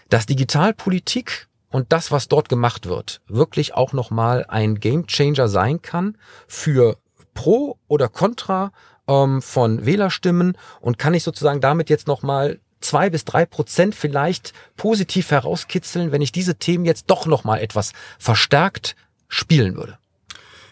[0.07, 6.17] dass Digitalpolitik und das, was dort gemacht wird, wirklich auch nochmal ein Gamechanger sein kann
[6.47, 6.95] für
[7.33, 8.71] Pro oder Contra
[9.05, 14.53] ähm, von Wählerstimmen und kann ich sozusagen damit jetzt nochmal zwei bis drei Prozent vielleicht
[14.77, 18.95] positiv herauskitzeln, wenn ich diese Themen jetzt doch nochmal etwas verstärkt
[19.27, 19.97] spielen würde?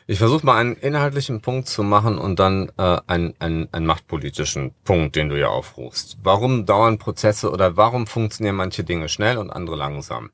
[0.07, 4.73] Ich versuche mal einen inhaltlichen Punkt zu machen und dann äh, einen, einen, einen machtpolitischen
[4.83, 6.17] Punkt, den du ja aufrufst.
[6.23, 10.31] Warum dauern Prozesse oder warum funktionieren manche Dinge schnell und andere langsam?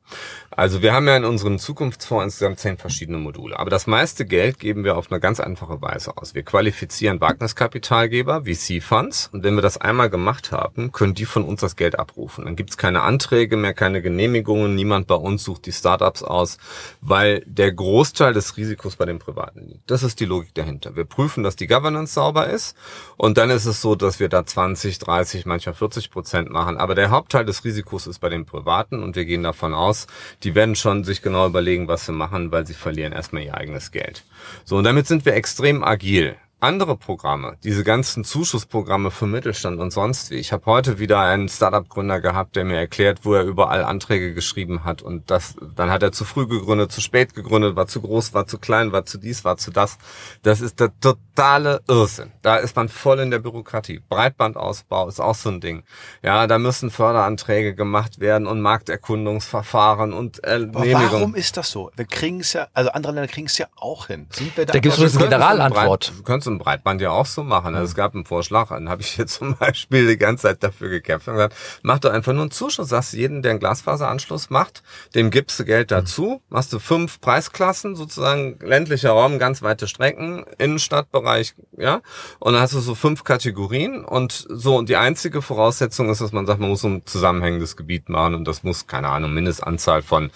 [0.49, 3.59] Also wir haben ja in unserem Zukunftsfonds insgesamt zehn verschiedene Module.
[3.59, 6.33] Aber das meiste Geld geben wir auf eine ganz einfache Weise aus.
[6.33, 9.29] Wir qualifizieren Wagniskapitalgeber, VC-Funds.
[9.33, 12.45] Und wenn wir das einmal gemacht haben, können die von uns das Geld abrufen.
[12.45, 14.73] Dann gibt's keine Anträge mehr, keine Genehmigungen.
[14.75, 16.57] Niemand bei uns sucht die Startups aus,
[17.01, 19.89] weil der Großteil des Risikos bei den Privaten liegt.
[19.89, 20.95] Das ist die Logik dahinter.
[20.95, 22.75] Wir prüfen, dass die Governance sauber ist.
[23.17, 26.77] Und dann ist es so, dass wir da 20, 30, manchmal 40 Prozent machen.
[26.77, 29.03] Aber der Hauptteil des Risikos ist bei den Privaten.
[29.03, 30.07] Und wir gehen davon aus,
[30.43, 33.91] die werden schon sich genau überlegen, was sie machen, weil sie verlieren erstmal ihr eigenes
[33.91, 34.23] Geld.
[34.65, 39.91] So, und damit sind wir extrem agil andere Programme, diese ganzen Zuschussprogramme für Mittelstand und
[39.91, 40.35] sonst wie.
[40.35, 44.83] Ich habe heute wieder einen Startup-Gründer gehabt, der mir erklärt, wo er überall Anträge geschrieben
[44.83, 48.33] hat und das, dann hat er zu früh gegründet, zu spät gegründet, war zu groß,
[48.33, 49.99] war zu klein, war zu dies, war zu das.
[50.41, 52.31] Das ist der totale Irrsinn.
[52.41, 54.01] Da ist man voll in der Bürokratie.
[54.09, 55.83] Breitbandausbau ist auch so ein Ding.
[56.23, 61.91] Ja, da müssen Förderanträge gemacht werden und Markterkundungsverfahren und äh, Warum ist das so?
[61.95, 64.25] Wir kriegen es ja, also andere Länder kriegen es ja auch hin.
[64.31, 66.13] Sind wir da, da gibt es eine Generalantwort
[66.47, 67.75] im Breitband ja auch so machen.
[67.75, 70.89] Also es gab einen Vorschlag, dann habe ich jetzt zum Beispiel die ganze Zeit dafür
[70.89, 72.89] gekämpft und gesagt, mach doch einfach nur einen Zuschuss.
[72.89, 74.83] Sagst jeden, der einen Glasfaseranschluss macht,
[75.15, 76.41] dem gibst du Geld dazu.
[76.49, 82.01] Machst du fünf Preisklassen, sozusagen ländlicher Raum, ganz weite Strecken, Innenstadtbereich, ja.
[82.39, 84.75] Und dann hast du so fünf Kategorien und so.
[84.77, 88.35] Und die einzige Voraussetzung ist, dass man sagt, man muss so ein zusammenhängendes Gebiet machen
[88.35, 90.31] und das muss, keine Ahnung, Mindestanzahl von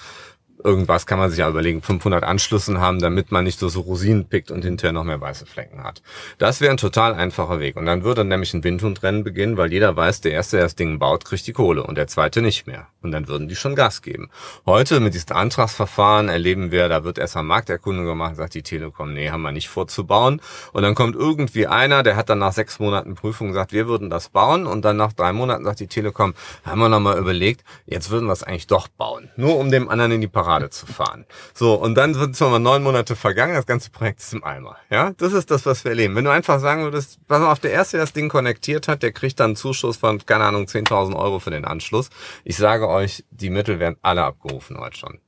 [0.63, 4.27] irgendwas kann man sich ja überlegen, 500 Anschlüssen haben, damit man nicht so, so Rosinen
[4.27, 6.01] pickt und hinterher noch mehr weiße Flecken hat.
[6.37, 7.75] Das wäre ein total einfacher Weg.
[7.75, 10.99] Und dann würde nämlich ein Windhundrennen beginnen, weil jeder weiß, der Erste, der das Ding
[10.99, 12.87] baut, kriegt die Kohle und der Zweite nicht mehr.
[13.01, 14.29] Und dann würden die schon Gas geben.
[14.65, 19.13] Heute mit diesen Antragsverfahren erleben wir, da wird erst mal Markterkundung gemacht, sagt die Telekom,
[19.13, 20.41] nee, haben wir nicht vorzubauen.
[20.71, 24.09] Und dann kommt irgendwie einer, der hat dann nach sechs Monaten Prüfung gesagt, wir würden
[24.09, 24.67] das bauen.
[24.67, 28.33] Und dann nach drei Monaten sagt die Telekom, haben wir nochmal überlegt, jetzt würden wir
[28.33, 29.29] es eigentlich doch bauen.
[29.35, 31.25] Nur um dem anderen in die Parade gerade zu fahren.
[31.53, 34.77] So, und dann sind schon mal neun Monate vergangen, das ganze Projekt ist im Eimer.
[34.89, 36.15] Ja, das ist das, was wir erleben.
[36.15, 39.11] Wenn du einfach sagen würdest, pass auf, der Erste, der das Ding konnektiert hat, der
[39.11, 42.09] kriegt dann einen Zuschuss von, keine Ahnung, 10.000 Euro für den Anschluss.
[42.43, 45.19] Ich sage euch, die Mittel werden alle abgerufen heute schon.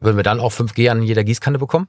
[0.00, 1.88] Würden wir dann auch 5G an jeder Gießkanne bekommen?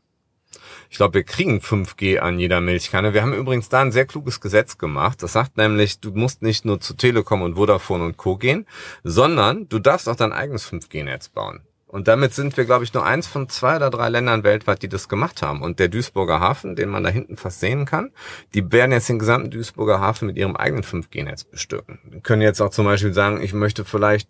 [0.89, 3.13] Ich glaube, wir kriegen 5G an jeder Milchkanne.
[3.13, 5.23] Wir haben übrigens da ein sehr kluges Gesetz gemacht.
[5.23, 8.35] Das sagt nämlich, du musst nicht nur zu Telekom und Vodafone und Co.
[8.35, 8.67] gehen,
[9.03, 11.61] sondern du darfst auch dein eigenes 5G-Netz bauen.
[11.91, 14.87] Und damit sind wir, glaube ich, nur eins von zwei oder drei Ländern weltweit, die
[14.87, 15.61] das gemacht haben.
[15.61, 18.11] Und der Duisburger Hafen, den man da hinten fast sehen kann,
[18.53, 21.99] die werden jetzt den gesamten Duisburger Hafen mit ihrem eigenen 5G-Netz bestücken.
[22.05, 24.29] Wir können jetzt auch zum Beispiel sagen, ich möchte vielleicht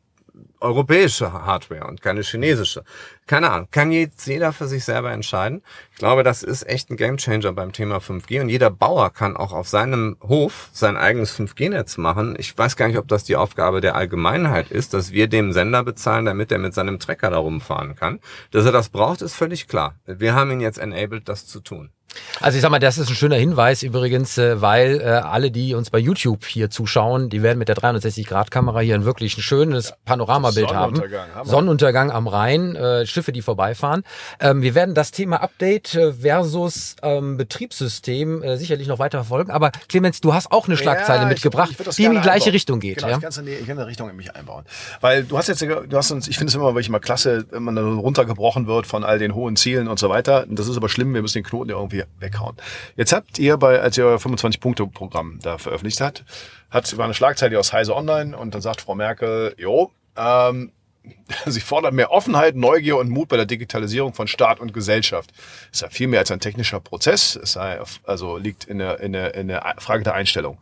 [0.61, 2.83] europäische Hardware und keine chinesische.
[3.27, 5.61] Keine Ahnung, kann jetzt jeder für sich selber entscheiden.
[5.91, 9.53] Ich glaube, das ist echt ein Gamechanger beim Thema 5G und jeder Bauer kann auch
[9.53, 12.35] auf seinem Hof sein eigenes 5G-Netz machen.
[12.37, 15.83] Ich weiß gar nicht, ob das die Aufgabe der Allgemeinheit ist, dass wir dem Sender
[15.83, 18.19] bezahlen, damit er mit seinem Trecker da rumfahren kann.
[18.51, 19.95] Dass er das braucht, ist völlig klar.
[20.05, 21.91] Wir haben ihn jetzt enabled, das zu tun.
[22.39, 25.75] Also ich sag mal, das ist ein schöner Hinweis übrigens, äh, weil äh, alle, die
[25.75, 29.93] uns bei YouTube hier zuschauen, die werden mit der 360-Grad-Kamera hier ein wirklich ein schönes
[30.05, 30.99] Panoramabild haben.
[30.99, 31.45] Hammer.
[31.45, 34.03] Sonnenuntergang am Rhein, äh, Schiffe, die vorbeifahren.
[34.39, 39.51] Ähm, wir werden das Thema Update äh, versus ähm, Betriebssystem äh, sicherlich noch weiter verfolgen.
[39.51, 42.45] Aber Clemens, du hast auch eine Schlagzeile ja, mitgebracht, ich, ich die in die gleiche
[42.45, 42.51] einbauen.
[42.53, 42.97] Richtung geht.
[42.97, 43.17] Genau, ja?
[43.17, 44.65] ich, kann in eine Richtung in mich einbauen.
[44.99, 47.63] Weil du hast jetzt, du hast uns, ich finde es immer wirklich mal klasse, wenn
[47.63, 50.45] man dann runtergebrochen wird von all den hohen Zielen und so weiter.
[50.49, 52.55] Das ist aber schlimm, wir müssen den Knoten irgendwie weghauen.
[52.95, 56.23] Jetzt habt ihr bei, als ihr euer 25-Punkte-Programm da veröffentlicht habt,
[56.69, 60.71] hat war eine Schlagzeile aus Heise Online und dann sagt Frau Merkel, jo, ähm,
[61.45, 65.31] Sie fordern mehr Offenheit, Neugier und Mut bei der Digitalisierung von Staat und Gesellschaft.
[65.71, 67.35] Es ist ja viel mehr als ein technischer Prozess.
[67.35, 70.57] Es sei, also liegt in der, in der, in der Frage der Einstellung.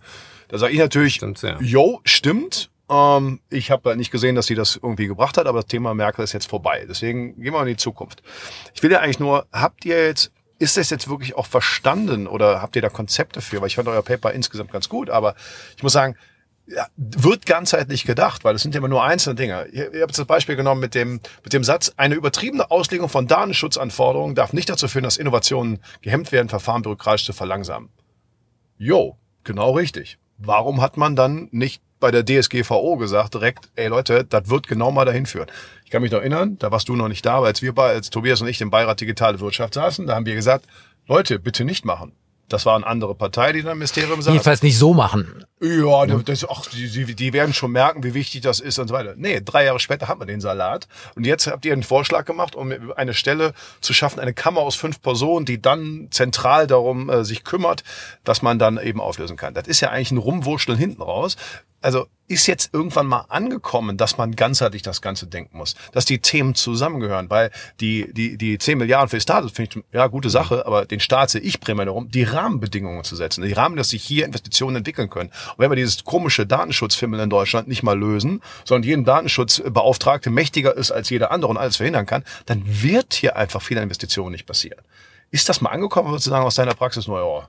[0.48, 1.58] Da sage ich natürlich, Stimmt, ja.
[1.60, 2.70] jo, stimmt.
[2.90, 6.24] Ähm, ich habe nicht gesehen, dass sie das irgendwie gebracht hat, aber das Thema Merkel
[6.24, 6.86] ist jetzt vorbei.
[6.90, 8.24] Deswegen gehen wir in die Zukunft.
[8.74, 12.62] Ich will ja eigentlich nur, habt ihr jetzt ist das jetzt wirklich auch verstanden oder
[12.62, 13.62] habt ihr da Konzepte für?
[13.62, 15.36] Weil ich fand euer Paper insgesamt ganz gut, aber
[15.76, 16.16] ich muss sagen,
[16.68, 19.68] ja, wird ganzheitlich gedacht, weil es sind ja immer nur einzelne Dinge.
[19.72, 23.26] Ihr, ihr habt das Beispiel genommen mit dem, mit dem Satz, eine übertriebene Auslegung von
[23.26, 27.90] Datenschutzanforderungen darf nicht dazu führen, dass Innovationen gehemmt werden, Verfahren bürokratisch zu verlangsamen.
[28.78, 30.20] Jo, genau richtig.
[30.38, 34.92] Warum hat man dann nicht bei der DSGVO gesagt, direkt, ey Leute, das wird genau
[34.92, 35.48] mal dahin führen.
[35.86, 37.90] Ich kann mich noch erinnern, da warst du noch nicht da, aber als wir bei,
[37.90, 40.66] als Tobias und ich im Beirat Digitale Wirtschaft saßen, da haben wir gesagt,
[41.08, 42.14] Leute, bitte nicht machen.
[42.50, 44.34] Das war eine andere Partei, die da im Ministerium saß.
[44.34, 45.46] Jedenfalls nicht so machen.
[45.62, 48.94] Ja, das, ach, die, die, die werden schon merken, wie wichtig das ist und so
[48.94, 49.14] weiter.
[49.16, 50.88] Nee, drei Jahre später hat man den Salat.
[51.16, 54.76] Und jetzt habt ihr einen Vorschlag gemacht, um eine Stelle zu schaffen, eine Kammer aus
[54.76, 57.84] fünf Personen, die dann zentral darum äh, sich kümmert,
[58.24, 59.54] dass man dann eben auflösen kann.
[59.54, 61.38] Das ist ja eigentlich ein Rumwurschteln hinten raus
[61.82, 66.20] also ist jetzt irgendwann mal angekommen, dass man ganzheitlich das Ganze denken muss, dass die
[66.20, 70.30] Themen zusammengehören, weil die, die, die 10 Milliarden für die Staaten finde ich, ja, gute
[70.30, 73.90] Sache, aber den Staat sehe ich primär darum, die Rahmenbedingungen zu setzen, die Rahmen, dass
[73.90, 75.30] sich hier Investitionen entwickeln können.
[75.30, 80.78] Und wenn wir dieses komische Datenschutzfimmel in Deutschland nicht mal lösen, sondern jeden Datenschutzbeauftragte mächtiger
[80.78, 84.46] ist als jeder andere und alles verhindern kann, dann wird hier einfach viele Investitionen nicht
[84.46, 84.80] passieren.
[85.32, 87.08] Ist das mal angekommen, sozusagen aus deiner Praxis?
[87.08, 87.48] Nur, ja,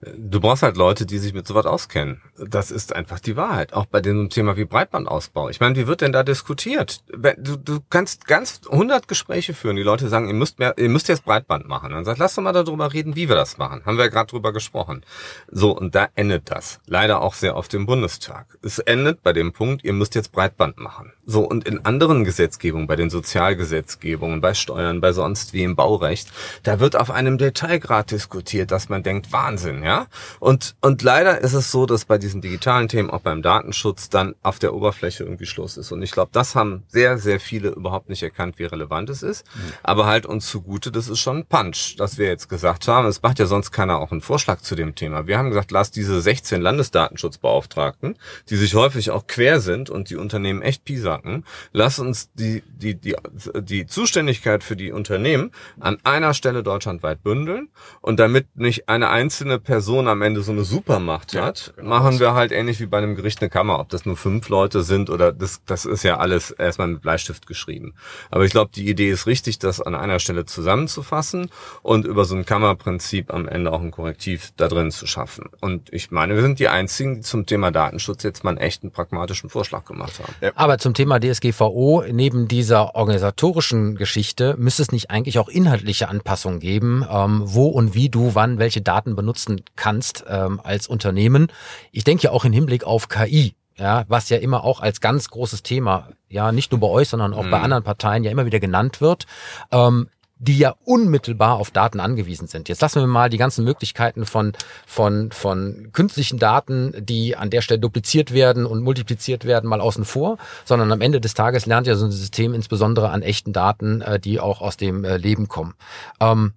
[0.00, 2.22] Du brauchst halt Leute, die sich mit sowas auskennen.
[2.38, 3.72] Das ist einfach die Wahrheit.
[3.72, 5.48] Auch bei dem Thema wie Breitbandausbau.
[5.48, 7.02] Ich meine, wie wird denn da diskutiert?
[7.08, 9.74] Du, du kannst ganz 100 Gespräche führen.
[9.74, 11.90] Die Leute sagen, ihr müsst mehr, ihr müsst jetzt Breitband machen.
[11.90, 13.84] Dann sagt, lass doch mal darüber reden, wie wir das machen.
[13.84, 15.04] Haben wir ja gerade drüber gesprochen.
[15.50, 16.78] So, und da endet das.
[16.86, 18.46] Leider auch sehr oft im Bundestag.
[18.62, 21.12] Es endet bei dem Punkt, ihr müsst jetzt Breitband machen.
[21.26, 26.30] So, und in anderen Gesetzgebungen, bei den Sozialgesetzgebungen, bei Steuern, bei sonst wie im Baurecht,
[26.62, 30.06] da wird auf einem Detailgrad diskutiert, dass man denkt, Wahnsinn, ja.
[30.40, 34.34] Und, und leider ist es so, dass bei diesen digitalen Themen, auch beim Datenschutz, dann
[34.42, 35.92] auf der Oberfläche irgendwie Schluss ist.
[35.92, 39.44] Und ich glaube, das haben sehr, sehr viele überhaupt nicht erkannt, wie relevant es ist.
[39.54, 39.72] Mhm.
[39.82, 43.22] Aber halt uns zugute, das ist schon ein Punch, dass wir jetzt gesagt haben, es
[43.22, 45.26] macht ja sonst keiner auch einen Vorschlag zu dem Thema.
[45.26, 48.16] Wir haben gesagt, lass diese 16 Landesdatenschutzbeauftragten,
[48.48, 51.44] die sich häufig auch quer sind und die Unternehmen echt pisa packen.
[51.72, 53.16] Lass uns die, die, die,
[53.60, 57.68] die Zuständigkeit für die Unternehmen an einer Stelle deutschlandweit bündeln.
[58.00, 59.77] Und damit nicht eine einzelne Person
[60.08, 63.16] am Ende so eine Supermacht ja, hat, genau machen wir halt ähnlich wie bei einem
[63.16, 63.80] Gericht eine Kammer.
[63.80, 67.46] Ob das nur fünf Leute sind oder das, das ist ja alles erstmal mit Bleistift
[67.46, 67.94] geschrieben.
[68.30, 71.50] Aber ich glaube, die Idee ist richtig, das an einer Stelle zusammenzufassen
[71.82, 75.46] und über so ein Kammerprinzip am Ende auch ein Korrektiv da drin zu schaffen.
[75.60, 78.90] Und ich meine, wir sind die einzigen, die zum Thema Datenschutz jetzt mal einen echten
[78.90, 80.34] pragmatischen Vorschlag gemacht haben.
[80.40, 80.52] Ja.
[80.54, 86.08] Aber zum Thema Thema DSGVO, neben dieser organisatorischen Geschichte, müsste es nicht eigentlich auch inhaltliche
[86.08, 91.48] Anpassungen geben, ähm, wo und wie du wann welche Daten benutzen kannst ähm, als Unternehmen.
[91.92, 95.28] Ich denke ja auch im Hinblick auf KI, ja, was ja immer auch als ganz
[95.30, 97.50] großes Thema, ja, nicht nur bei euch, sondern auch mhm.
[97.50, 99.26] bei anderen Parteien ja immer wieder genannt wird.
[99.70, 102.68] Ähm, die ja unmittelbar auf Daten angewiesen sind.
[102.68, 104.52] Jetzt lassen wir mal die ganzen Möglichkeiten von,
[104.86, 110.04] von, von künstlichen Daten, die an der Stelle dupliziert werden und multipliziert werden, mal außen
[110.04, 114.00] vor, sondern am Ende des Tages lernt ja so ein System insbesondere an echten Daten,
[114.00, 115.74] äh, die auch aus dem äh, Leben kommen.
[116.20, 116.52] Ähm,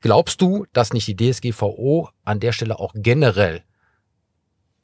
[0.00, 3.62] glaubst du, dass nicht die DSGVO an der Stelle auch generell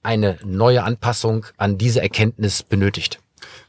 [0.02, 3.20] eine neue Anpassung an diese Erkenntnis benötigt?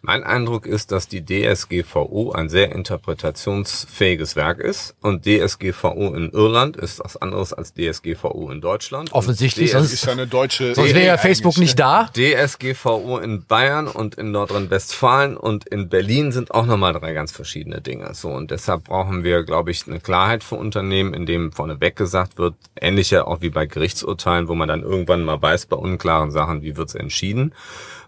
[0.08, 6.78] Mein Eindruck ist, dass die DSGVO ein sehr interpretationsfähiges Werk ist und DSGVO in Irland
[6.78, 9.12] ist was anderes als DSGVO in Deutschland.
[9.12, 12.10] Offensichtlich, sonst ist eine deutsche sonst wäre ja Facebook nicht da.
[12.16, 17.82] DSGVO in Bayern und in Nordrhein-Westfalen und in Berlin sind auch nochmal drei ganz verschiedene
[17.82, 18.14] Dinge.
[18.14, 22.38] So und deshalb brauchen wir, glaube ich, eine Klarheit für Unternehmen, in dem vorneweg gesagt
[22.38, 26.62] wird, ähnlicher auch wie bei Gerichtsurteilen, wo man dann irgendwann mal weiß bei unklaren Sachen,
[26.62, 27.52] wie wird es entschieden.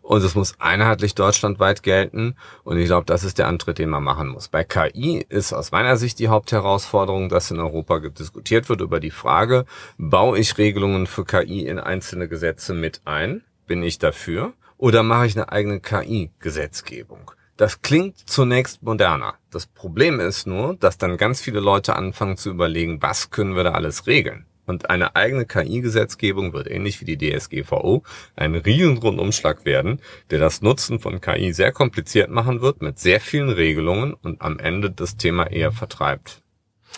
[0.10, 2.36] Und es muss einheitlich deutschlandweit gelten.
[2.64, 4.48] Und ich glaube, das ist der Antritt, den man machen muss.
[4.48, 9.12] Bei KI ist aus meiner Sicht die Hauptherausforderung, dass in Europa diskutiert wird über die
[9.12, 9.66] Frage,
[10.00, 13.44] baue ich Regelungen für KI in einzelne Gesetze mit ein?
[13.68, 14.54] Bin ich dafür?
[14.78, 17.30] Oder mache ich eine eigene KI-Gesetzgebung?
[17.56, 19.36] Das klingt zunächst moderner.
[19.52, 23.64] Das Problem ist nur, dass dann ganz viele Leute anfangen zu überlegen, was können wir
[23.64, 24.48] da alles regeln?
[24.70, 28.04] Und eine eigene KI-Gesetzgebung wird ähnlich wie die DSGVO
[28.36, 33.50] ein Riesenrundumschlag werden, der das Nutzen von KI sehr kompliziert machen wird mit sehr vielen
[33.50, 36.44] Regelungen und am Ende das Thema eher vertreibt.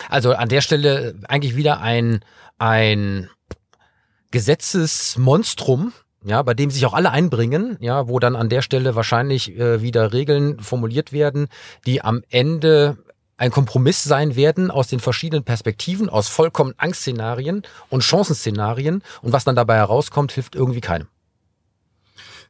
[0.10, 2.26] Also an der Stelle eigentlich wieder ein,
[2.60, 3.30] ein
[4.32, 5.94] Gesetzesmonstrum,
[6.26, 9.82] ja, bei dem sich auch alle einbringen, ja, wo dann an der Stelle wahrscheinlich äh,
[9.82, 11.48] wieder Regeln formuliert werden,
[11.86, 12.98] die am Ende
[13.42, 19.02] ein Kompromiss sein werden aus den verschiedenen Perspektiven, aus vollkommen Angstszenarien und Chancenszenarien.
[19.24, 21.08] Und was dann dabei herauskommt, hilft irgendwie keinem.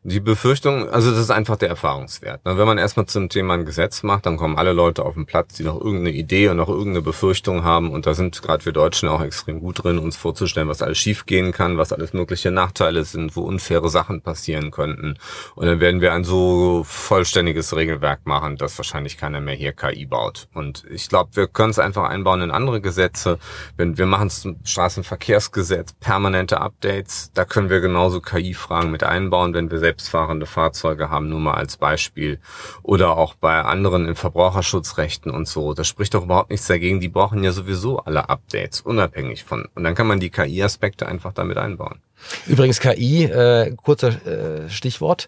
[0.04, 2.44] Die Befürchtung, also das ist einfach der Erfahrungswert.
[2.44, 2.58] Ne?
[2.58, 5.54] Wenn man erstmal zum Thema ein Gesetz macht, dann kommen alle Leute auf den Platz,
[5.54, 7.92] die noch irgendeine Idee und noch irgendeine Befürchtung haben.
[7.92, 11.52] Und da sind gerade wir Deutschen auch extrem gut drin, uns vorzustellen, was alles schiefgehen
[11.52, 15.20] kann, was alles mögliche Nachteile sind, wo unfaire Sachen passieren könnten.
[15.54, 20.08] Und dann werden wir ein so vollständiges Regelwerk machen, dass wahrscheinlich keiner mehr hier KI
[20.08, 20.48] baut.
[20.56, 23.38] Und ich glaube, wir können es einfach einbauen in andere Gesetze.
[23.78, 29.70] Wenn wir machen es Straßenverkehrsgesetz, permanente Updates, da können wir genauso KI-Fragen mit einbauen, wenn
[29.70, 32.40] wir selbstfahrende Fahrzeuge haben, nur mal als Beispiel.
[32.82, 35.74] Oder auch bei anderen in Verbraucherschutzrechten und so.
[35.74, 37.02] Das spricht doch überhaupt nichts dagegen.
[37.02, 39.68] Die brauchen ja sowieso alle Updates, unabhängig von.
[39.76, 42.00] Und dann kann man die KI-Aspekte einfach damit einbauen.
[42.48, 45.28] Übrigens KI, äh, kurzer äh, Stichwort.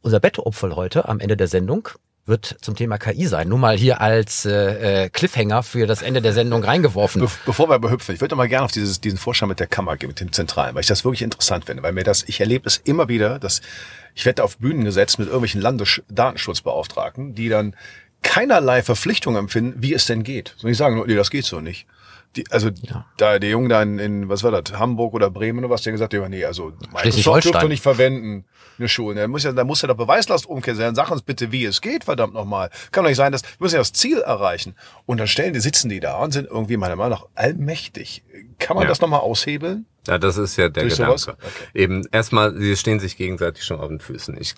[0.00, 1.88] Unser Bettopfel heute am Ende der Sendung
[2.26, 3.48] wird zum Thema KI sein.
[3.48, 7.22] Nur mal hier als äh, äh, Cliffhanger für das Ende der Sendung reingeworfen.
[7.22, 9.68] Be bevor wir aber hüpfen, ich würde mal gerne auf dieses, diesen Vorschlag mit der
[9.68, 12.40] Kammer gehen, mit dem Zentralen, weil ich das wirklich interessant finde, weil mir das, ich
[12.40, 13.62] erlebe es immer wieder, dass
[14.14, 17.76] ich werde auf Bühnen gesetzt mit irgendwelchen Landesdatenschutzbeauftragten, die dann
[18.22, 20.56] keinerlei Verpflichtung empfinden, wie es denn geht.
[20.62, 21.86] Und ich sagen, nee, das geht so nicht.
[22.36, 23.06] Die, also ja.
[23.16, 25.92] da der Junge da in, in, was war das, Hamburg oder Bremen oder was, der
[25.92, 28.44] gesagt hat, nee, also Microsoft dürft ihr nicht verwenden,
[28.78, 29.20] eine Schule.
[29.20, 30.94] Da muss ja, da muss ja der Beweislast sein.
[30.94, 32.70] Sag uns bitte, wie es geht, verdammt nochmal.
[32.92, 34.74] Kann doch nicht sein, dass wir müssen ja das Ziel erreichen.
[35.06, 38.22] Und dann stellen die, sitzen die da und sind irgendwie meiner Meinung nach allmächtig.
[38.58, 38.88] Kann man ja.
[38.88, 39.86] das nochmal aushebeln?
[40.06, 41.32] Ja, das ist ja der Durch Gedanke.
[41.32, 41.38] Okay.
[41.74, 44.36] Eben erstmal, sie stehen sich gegenseitig schon auf den Füßen.
[44.40, 44.54] Ich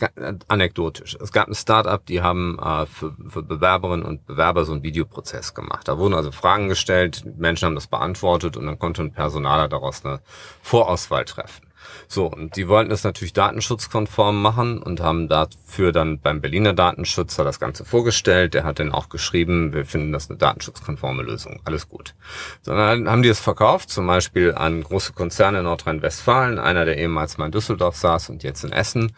[0.48, 1.16] anekdotisch.
[1.20, 5.54] Es gab ein Startup, die haben äh, für, für Bewerberinnen und Bewerber so einen Videoprozess
[5.54, 5.88] gemacht.
[5.88, 10.04] Da wurden also Fragen gestellt, Menschen haben das beantwortet und dann konnte ein Personaler daraus
[10.04, 10.20] eine
[10.62, 11.67] Vorauswahl treffen.
[12.10, 17.44] So, und die wollten das natürlich datenschutzkonform machen und haben dafür dann beim Berliner Datenschützer
[17.44, 18.54] das Ganze vorgestellt.
[18.54, 21.60] Der hat dann auch geschrieben, wir finden das eine datenschutzkonforme Lösung.
[21.64, 22.14] Alles gut.
[22.62, 27.36] Sondern haben die es verkauft, zum Beispiel an große Konzerne in Nordrhein-Westfalen, einer, der ehemals
[27.36, 29.12] mal in Düsseldorf saß und jetzt in Essen.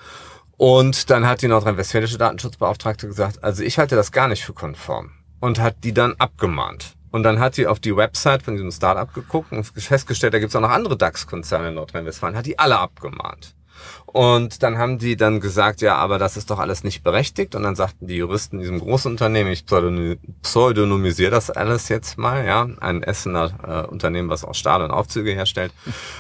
[0.56, 5.12] Und dann hat die nordrhein-westfälische Datenschutzbeauftragte gesagt, also ich halte das gar nicht für konform
[5.38, 6.96] und hat die dann abgemahnt.
[7.10, 10.50] Und dann hat sie auf die Website von diesem Startup geguckt und festgestellt, da gibt
[10.50, 13.54] es auch noch andere DAX-Konzerne in Nordrhein-Westfalen, hat die alle abgemahnt.
[14.12, 17.54] Und dann haben die dann gesagt, ja, aber das ist doch alles nicht berechtigt.
[17.54, 22.66] Und dann sagten die Juristen in diesem Großunternehmen, ich pseudonymisiere das alles jetzt mal, ja,
[22.80, 25.72] ein Essener äh, Unternehmen, was auch Stahl und Aufzüge herstellt.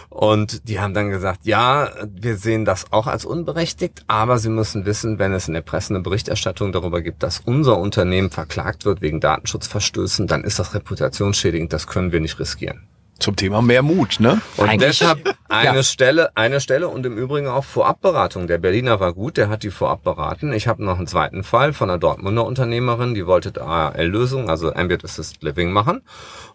[0.08, 4.84] Und die haben dann gesagt, ja, wir sehen das auch als unberechtigt, aber sie müssen
[4.84, 9.00] wissen, wenn es in der Presse eine Berichterstattung darüber gibt, dass unser Unternehmen verklagt wird
[9.00, 12.89] wegen Datenschutzverstößen, dann ist das reputationsschädigend, das können wir nicht riskieren.
[13.20, 14.40] Zum Thema mehr Mut, ne?
[14.56, 15.82] Und Eigentlich, deshalb eine ja.
[15.82, 18.46] Stelle, eine Stelle und im Übrigen auch Vorabberatung.
[18.46, 20.52] Der Berliner war gut, der hat die vorab beraten.
[20.52, 25.04] Ich habe noch einen zweiten Fall von einer Dortmunder Unternehmerin, die wollte ARL-Lösung, also Ambient
[25.04, 26.02] Assisted Living machen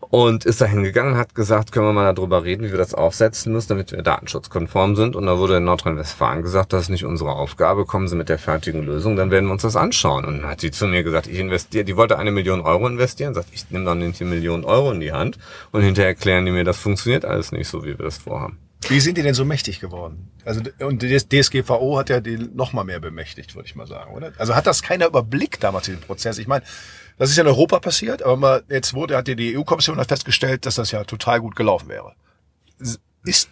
[0.09, 2.93] und ist da hingegangen und hat gesagt, können wir mal darüber reden, wie wir das
[2.93, 5.15] aufsetzen müssen, damit wir datenschutzkonform sind.
[5.15, 8.37] Und da wurde in Nordrhein-Westfalen gesagt, das ist nicht unsere Aufgabe, kommen Sie mit der
[8.37, 10.25] fertigen Lösung, dann werden wir uns das anschauen.
[10.25, 13.33] Und dann hat sie zu mir gesagt, ich investiere, die wollte eine Million Euro investieren,
[13.33, 15.37] sagt, ich nehme dann die Million Euro in die Hand
[15.71, 18.59] und hinterher erklären die mir, das funktioniert alles nicht so, wie wir das vorhaben.
[18.87, 20.31] Wie sind die denn so mächtig geworden?
[20.43, 24.13] Also und die DSGVO hat ja die noch mal mehr bemächtigt, würde ich mal sagen,
[24.13, 24.33] oder?
[24.37, 26.37] Also hat das keiner überblickt damals den Prozess?
[26.37, 26.63] Ich meine,
[27.17, 30.75] das ist ja in Europa passiert, aber mal jetzt wurde hat die EU-Kommission festgestellt, dass
[30.75, 32.13] das ja total gut gelaufen wäre.
[33.23, 33.49] Ist,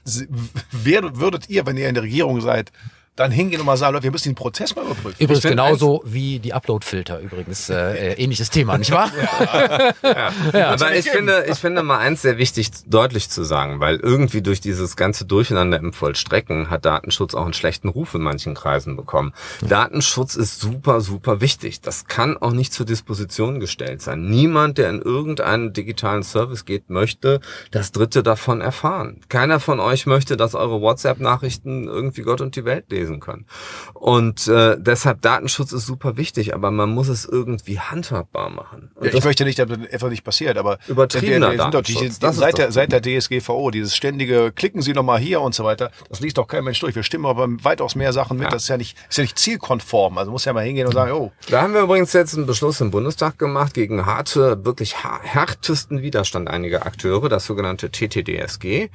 [0.71, 2.71] wer, würdet ihr, wenn ihr in der Regierung seid,
[3.15, 5.15] dann hingehen und mal sagen, Leute, wir müssen den Prozess mal überprüfen.
[5.19, 7.69] Übrigens genauso wie die Upload-Filter übrigens.
[7.69, 9.11] Äh, äh, ähnliches Thema, nicht wahr?
[9.37, 9.93] ja.
[10.03, 10.31] ja.
[10.53, 10.69] ja.
[10.71, 14.61] Aber ich finde, ich finde mal eins sehr wichtig, deutlich zu sagen, weil irgendwie durch
[14.61, 19.33] dieses ganze Durcheinander im Vollstrecken hat Datenschutz auch einen schlechten Ruf in manchen Kreisen bekommen.
[19.61, 19.67] Ja.
[19.67, 21.81] Datenschutz ist super, super wichtig.
[21.81, 24.27] Das kann auch nicht zur Disposition gestellt sein.
[24.27, 29.21] Niemand, der in irgendeinen digitalen Service geht, möchte das Dritte davon erfahren.
[29.29, 33.45] Keiner von euch möchte, dass eure WhatsApp-Nachrichten irgendwie Gott und die Welt lesen lesen können.
[33.93, 38.91] Und äh, deshalb Datenschutz ist super wichtig, aber man muss es irgendwie handhabbar machen.
[39.01, 42.19] Ja, ich möchte nicht, dass das einfach nicht passiert, aber übertriebener der, der, Datenschutz.
[42.19, 45.63] Die, seit, der, seit der DSGVO, dieses ständige, klicken Sie noch mal hier und so
[45.63, 46.95] weiter, das liest doch kein Mensch durch.
[46.95, 48.45] Wir stimmen aber weitaus mehr Sachen mit.
[48.45, 48.51] Ja.
[48.51, 50.17] Das ist ja nicht, ist ja nicht zielkonform.
[50.17, 51.31] Also muss ja mal hingehen und sagen, oh.
[51.49, 56.49] Da haben wir übrigens jetzt einen Beschluss im Bundestag gemacht gegen harte, wirklich härtesten Widerstand
[56.49, 58.89] einiger Akteure, das sogenannte TTDSG.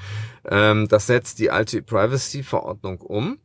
[0.51, 3.39] Ähm, das setzt die alte Privacy-Verordnung um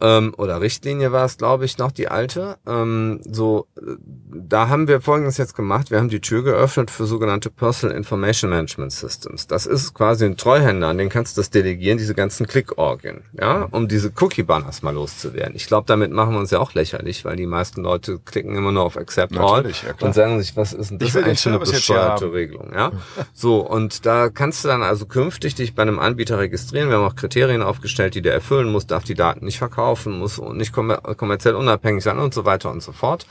[0.00, 2.56] ähm, oder Richtlinie war es, glaube ich, noch die alte.
[2.66, 3.96] Ähm, so, äh,
[4.30, 5.90] da haben wir Folgendes jetzt gemacht.
[5.90, 9.46] Wir haben die Tür geöffnet für sogenannte Personal Information Management Systems.
[9.46, 13.68] Das ist quasi ein Treuhänder, an den kannst du das delegieren, diese ganzen Click-Orgien, ja,
[13.70, 15.56] um diese Cookie-Banners mal loszuwerden.
[15.56, 18.72] Ich glaube, damit machen wir uns ja auch lächerlich, weil die meisten Leute klicken immer
[18.72, 21.50] nur auf Accept Natürlich, All ja, und sagen sich, was ist denn das eigentlich für
[21.50, 22.32] eine bescheuerte.
[22.32, 22.92] Regelung, ja?
[23.32, 26.88] So, und da kannst du dann also künftig dich bei einem Anbieter registrieren.
[26.88, 29.87] Wir haben auch Kriterien aufgestellt, die der erfüllen muss, darf die Daten nicht verkaufen,
[30.18, 33.26] muss nicht kommer kommerziell unabhängig sein und so weiter und so fort.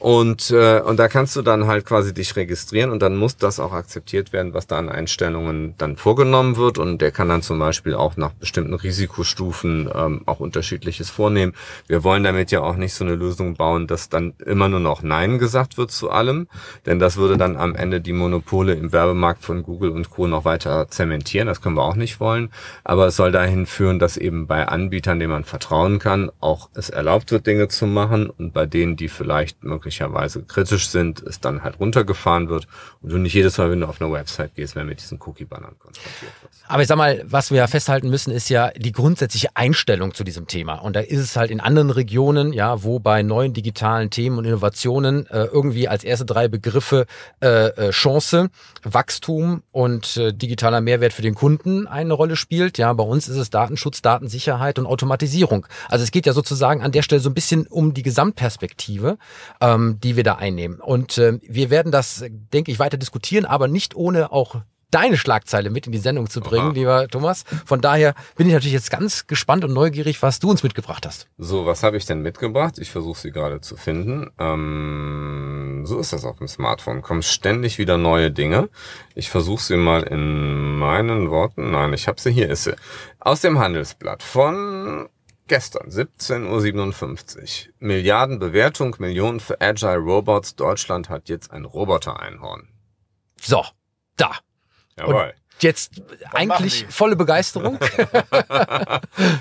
[0.00, 3.60] Und, äh, und da kannst du dann halt quasi dich registrieren und dann muss das
[3.60, 6.78] auch akzeptiert werden, was da an Einstellungen dann vorgenommen wird.
[6.78, 11.52] Und der kann dann zum Beispiel auch nach bestimmten Risikostufen ähm, auch unterschiedliches vornehmen.
[11.86, 15.02] Wir wollen damit ja auch nicht so eine Lösung bauen, dass dann immer nur noch
[15.02, 16.48] Nein gesagt wird zu allem,
[16.86, 20.26] denn das würde dann am Ende die Monopole im Werbemarkt von Google und Co.
[20.26, 21.46] noch weiter zementieren.
[21.46, 22.48] Das können wir auch nicht wollen.
[22.84, 26.88] Aber es soll dahin führen, dass eben bei Anbietern, denen man vertrauen kann, auch es
[26.88, 31.62] erlaubt wird, Dinge zu machen und bei denen, die vielleicht möglicherweise kritisch sind, es dann
[31.62, 32.66] halt runtergefahren wird
[33.02, 35.78] und du nicht jedes Mal, wenn du auf eine Website gehst, mehr mit diesen Cookie-Bannern
[35.78, 36.59] konfrontiert wirst.
[36.70, 40.22] Aber ich sag mal, was wir ja festhalten müssen, ist ja die grundsätzliche Einstellung zu
[40.22, 40.74] diesem Thema.
[40.74, 44.44] Und da ist es halt in anderen Regionen, ja, wo bei neuen digitalen Themen und
[44.44, 47.06] Innovationen äh, irgendwie als erste drei Begriffe
[47.42, 48.50] äh, äh, Chance,
[48.84, 52.78] Wachstum und äh, digitaler Mehrwert für den Kunden eine Rolle spielt.
[52.78, 55.66] Ja, bei uns ist es Datenschutz, Datensicherheit und Automatisierung.
[55.88, 59.18] Also es geht ja sozusagen an der Stelle so ein bisschen um die Gesamtperspektive,
[59.60, 60.78] ähm, die wir da einnehmen.
[60.78, 64.60] Und äh, wir werden das, denke ich, weiter diskutieren, aber nicht ohne auch
[64.90, 66.72] deine Schlagzeile mit in die Sendung zu bringen, Aha.
[66.72, 67.44] lieber Thomas.
[67.64, 71.28] Von daher bin ich natürlich jetzt ganz gespannt und neugierig, was du uns mitgebracht hast.
[71.38, 72.78] So, was habe ich denn mitgebracht?
[72.78, 74.30] Ich versuche sie gerade zu finden.
[74.38, 77.02] Ähm, so ist das auf dem Smartphone.
[77.02, 78.68] Kommen ständig wieder neue Dinge.
[79.14, 81.70] Ich versuche sie mal in meinen Worten.
[81.70, 82.30] Nein, ich habe sie.
[82.30, 82.76] Hier ist sie.
[83.18, 85.08] Aus dem Handelsblatt von
[85.50, 87.72] gestern, 17.57 Uhr.
[87.80, 90.54] Milliardenbewertung, Millionen für Agile Robots.
[90.54, 92.68] Deutschland hat jetzt ein Roboter-Einhorn.
[93.40, 93.64] So,
[94.16, 94.38] da.
[95.00, 95.34] Jawohl.
[95.60, 96.00] Jetzt
[96.32, 96.92] eigentlich machen die?
[96.92, 97.78] volle Begeisterung.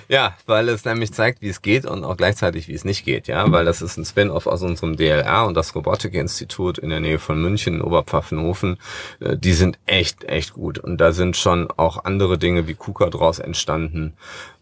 [0.10, 3.28] Ja, weil es nämlich zeigt, wie es geht und auch gleichzeitig, wie es nicht geht,
[3.28, 7.20] ja, weil das ist ein Spin-off aus unserem DLR und das Robotikinstitut in der Nähe
[7.20, 8.78] von München, in Oberpfaffenhofen,
[9.20, 13.12] äh, die sind echt, echt gut und da sind schon auch andere Dinge wie KUKA
[13.12, 14.16] draus entstanden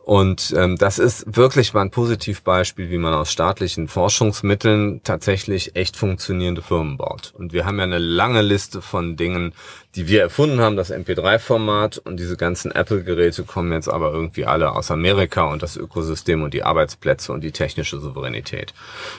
[0.07, 5.97] und ähm, das ist wirklich mal ein Positivbeispiel, wie man aus staatlichen Forschungsmitteln tatsächlich echt
[5.97, 7.33] funktionierende Firmen baut.
[7.37, 9.51] Und wir haben ja eine lange Liste von Dingen,
[9.95, 14.71] die wir erfunden haben, das MP3-Format und diese ganzen Apple-Geräte kommen jetzt aber irgendwie alle
[14.71, 18.73] aus Amerika und das Ökosystem und die Arbeitsplätze und die technische Souveränität.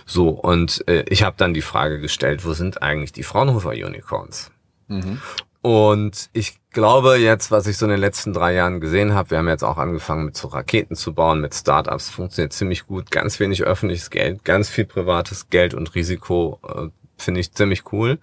[0.07, 4.51] So, und äh, ich habe dann die Frage gestellt, wo sind eigentlich die Fraunhofer-Unicorns?
[5.61, 9.39] Und ich glaube jetzt, was ich so in den letzten drei Jahren gesehen habe, wir
[9.39, 13.41] haben jetzt auch angefangen mit so Raketen zu bauen, mit Startups, funktioniert ziemlich gut, ganz
[13.41, 18.19] wenig öffentliches Geld, ganz viel privates Geld und Risiko, äh, finde ich ziemlich cool.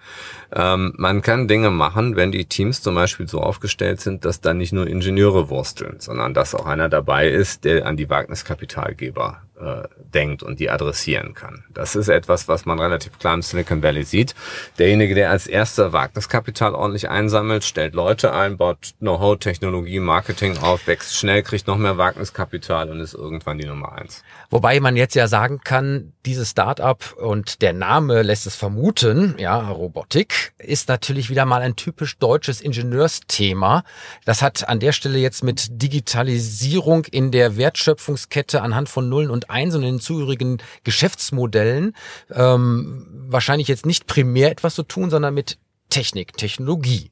[0.53, 4.53] Ähm, man kann Dinge machen, wenn die Teams zum Beispiel so aufgestellt sind, dass da
[4.53, 9.87] nicht nur Ingenieure wursteln, sondern dass auch einer dabei ist, der an die Wagniskapitalgeber äh,
[10.13, 11.63] denkt und die adressieren kann.
[11.73, 14.35] Das ist etwas, was man relativ klar im Silicon Valley sieht.
[14.79, 20.87] Derjenige, der als erster Wagniskapital ordentlich einsammelt, stellt Leute ein, baut Know-how, Technologie, Marketing auf,
[20.87, 24.23] wächst schnell, kriegt noch mehr Wagniskapital und ist irgendwann die Nummer eins.
[24.49, 29.69] Wobei man jetzt ja sagen kann, dieses Startup und der Name lässt es vermuten, ja,
[29.69, 33.83] Robotik, ist natürlich wieder mal ein typisch deutsches Ingenieursthema.
[34.25, 39.44] Das hat an der Stelle jetzt mit Digitalisierung in der Wertschöpfungskette anhand von Nullen und
[39.75, 41.95] und den zugehörigen Geschäftsmodellen
[42.31, 45.57] ähm, wahrscheinlich jetzt nicht primär etwas zu tun, sondern mit
[45.89, 47.11] Technik, Technologie.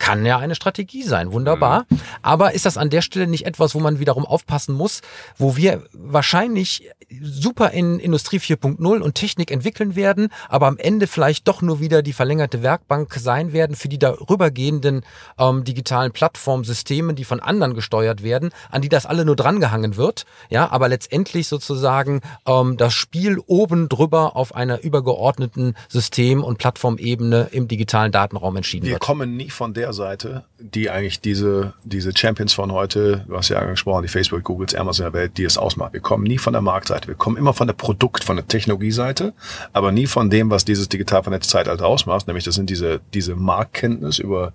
[0.00, 1.84] Kann ja eine Strategie sein, wunderbar.
[2.22, 5.02] Aber ist das an der Stelle nicht etwas, wo man wiederum aufpassen muss,
[5.36, 6.88] wo wir wahrscheinlich
[7.20, 12.02] super in Industrie 4.0 und Technik entwickeln werden, aber am Ende vielleicht doch nur wieder
[12.02, 15.02] die verlängerte Werkbank sein werden für die darübergehenden
[15.38, 20.24] ähm, digitalen Plattformsysteme, die von anderen gesteuert werden, an die das alle nur drangehangen wird.
[20.48, 27.48] Ja, aber letztendlich sozusagen ähm, das Spiel oben drüber auf einer übergeordneten System- und Plattformebene
[27.52, 29.02] im digitalen Datenraum entschieden Wir wird.
[29.02, 33.58] kommen nie von der Seite, die eigentlich diese, diese Champions von heute, du hast ja
[33.58, 35.92] angesprochen, die Facebook, Googles, Amazon der Welt, die es ausmacht.
[35.92, 37.08] Wir kommen nie von der Marktseite.
[37.08, 39.32] Wir kommen immer von der Produkt, von der Technologieseite,
[39.72, 42.26] aber nie von dem, was dieses digital vernetzte Zeitalter ausmacht.
[42.26, 44.52] Nämlich das sind diese, diese Marktkenntnis über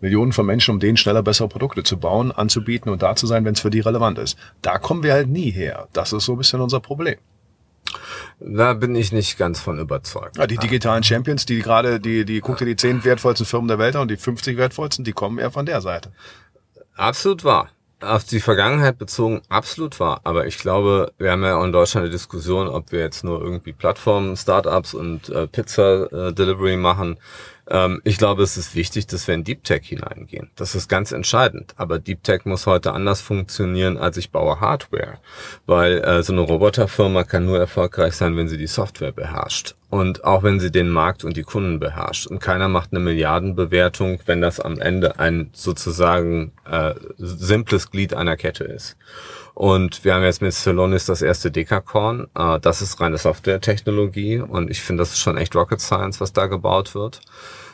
[0.00, 3.44] Millionen von Menschen, um denen schneller bessere Produkte zu bauen, anzubieten und da zu sein,
[3.44, 4.38] wenn es für die relevant ist.
[4.62, 5.88] Da kommen wir halt nie her.
[5.92, 7.16] Das ist so ein bisschen unser Problem.
[8.40, 10.36] Da bin ich nicht ganz von überzeugt.
[10.36, 13.78] Ja, die digitalen Champions, die gerade, die, die, guck dir die 10 wertvollsten Firmen der
[13.78, 16.12] Welt an und die 50 wertvollsten, die kommen eher von der Seite.
[16.96, 17.70] Absolut wahr.
[18.00, 20.20] Auf die Vergangenheit bezogen absolut wahr.
[20.24, 23.40] Aber ich glaube, wir haben ja auch in Deutschland eine Diskussion, ob wir jetzt nur
[23.40, 27.18] irgendwie Plattformen, Startups und äh, Pizza-Delivery äh, machen.
[27.68, 30.50] Ähm, ich glaube, es ist wichtig, dass wir in Deep Tech hineingehen.
[30.56, 31.74] Das ist ganz entscheidend.
[31.76, 35.18] Aber Deep Tech muss heute anders funktionieren, als ich baue Hardware.
[35.66, 39.74] Weil äh, so eine Roboterfirma kann nur erfolgreich sein, wenn sie die Software beherrscht.
[39.90, 42.26] Und auch wenn sie den Markt und die Kunden beherrscht.
[42.26, 48.36] Und keiner macht eine Milliardenbewertung, wenn das am Ende ein sozusagen äh, simples Glied einer
[48.36, 48.98] Kette ist.
[49.54, 52.28] Und wir haben jetzt mit Celonis das erste Dekakorn.
[52.36, 56.32] Äh, das ist reine Software-Technologie und ich finde, das ist schon echt Rocket Science, was
[56.32, 57.22] da gebaut wird.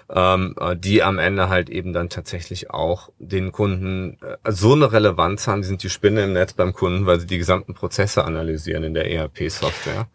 [0.08, 4.92] Ähm, äh, die am Ende halt eben dann tatsächlich auch den Kunden äh, so eine
[4.92, 8.24] Relevanz haben, die sind die Spinne im Netz beim Kunden, weil sie die gesamten Prozesse
[8.24, 10.06] analysieren in der ERP-Software.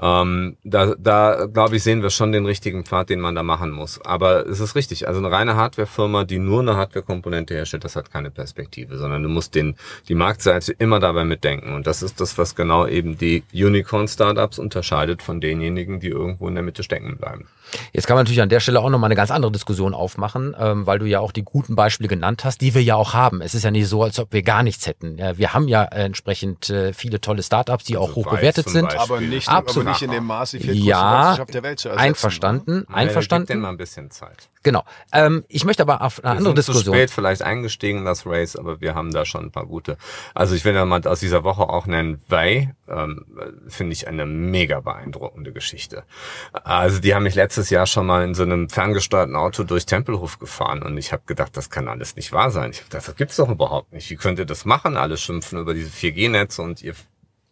[0.00, 3.70] Ähm, da, da glaube ich, sehen wir schon den richtigen Pfad, den man da machen
[3.70, 4.00] muss.
[4.04, 5.08] Aber es ist richtig.
[5.08, 9.28] Also eine reine Hardwarefirma, die nur eine Hardware-Komponente herstellt, das hat keine Perspektive, sondern du
[9.28, 9.76] musst den,
[10.08, 11.74] die Marktseite immer dabei mitdenken.
[11.74, 16.54] Und das ist das, was genau eben die Unicorn-Startups unterscheidet von denjenigen, die irgendwo in
[16.54, 17.48] der Mitte stecken bleiben.
[17.92, 20.86] Jetzt kann man natürlich an der Stelle auch nochmal eine ganz andere Diskussion aufmachen, ähm,
[20.86, 23.42] weil du ja auch die guten Beispiele genannt hast, die wir ja auch haben.
[23.42, 25.18] Es ist ja nicht so, als ob wir gar nichts hätten.
[25.18, 28.68] Ja, wir haben ja äh, entsprechend äh, viele tolle Startups, die also auch hoch bewertet
[28.68, 28.84] sind.
[28.84, 29.02] Beispiel.
[29.02, 29.87] Aber nicht, Absolut.
[29.87, 32.06] aber nicht in dem Maße, wie ja, der Welt zu ersetzen.
[32.06, 32.94] Einverstanden, ne?
[32.94, 33.46] einverstanden.
[33.46, 34.48] Gib denen mal ein bisschen Zeit.
[34.62, 34.84] Genau.
[35.12, 36.84] Ähm, ich möchte aber auf eine wir andere sind Diskussion.
[36.84, 39.96] Zu spät vielleicht eingestiegen in das Race, aber wir haben da schon ein paar gute.
[40.34, 43.24] Also ich will ja mal aus dieser Woche auch nennen, Way, ähm,
[43.68, 46.04] finde ich eine mega beeindruckende Geschichte.
[46.52, 50.38] Also die haben mich letztes Jahr schon mal in so einem ferngesteuerten Auto durch Tempelhof
[50.38, 52.70] gefahren und ich habe gedacht, das kann alles nicht wahr sein.
[52.72, 54.10] Ich habe gedacht, das gibt's doch überhaupt nicht.
[54.10, 54.96] Wie könnt ihr das machen?
[54.96, 56.94] Alle schimpfen über diese 4G-Netze und ihr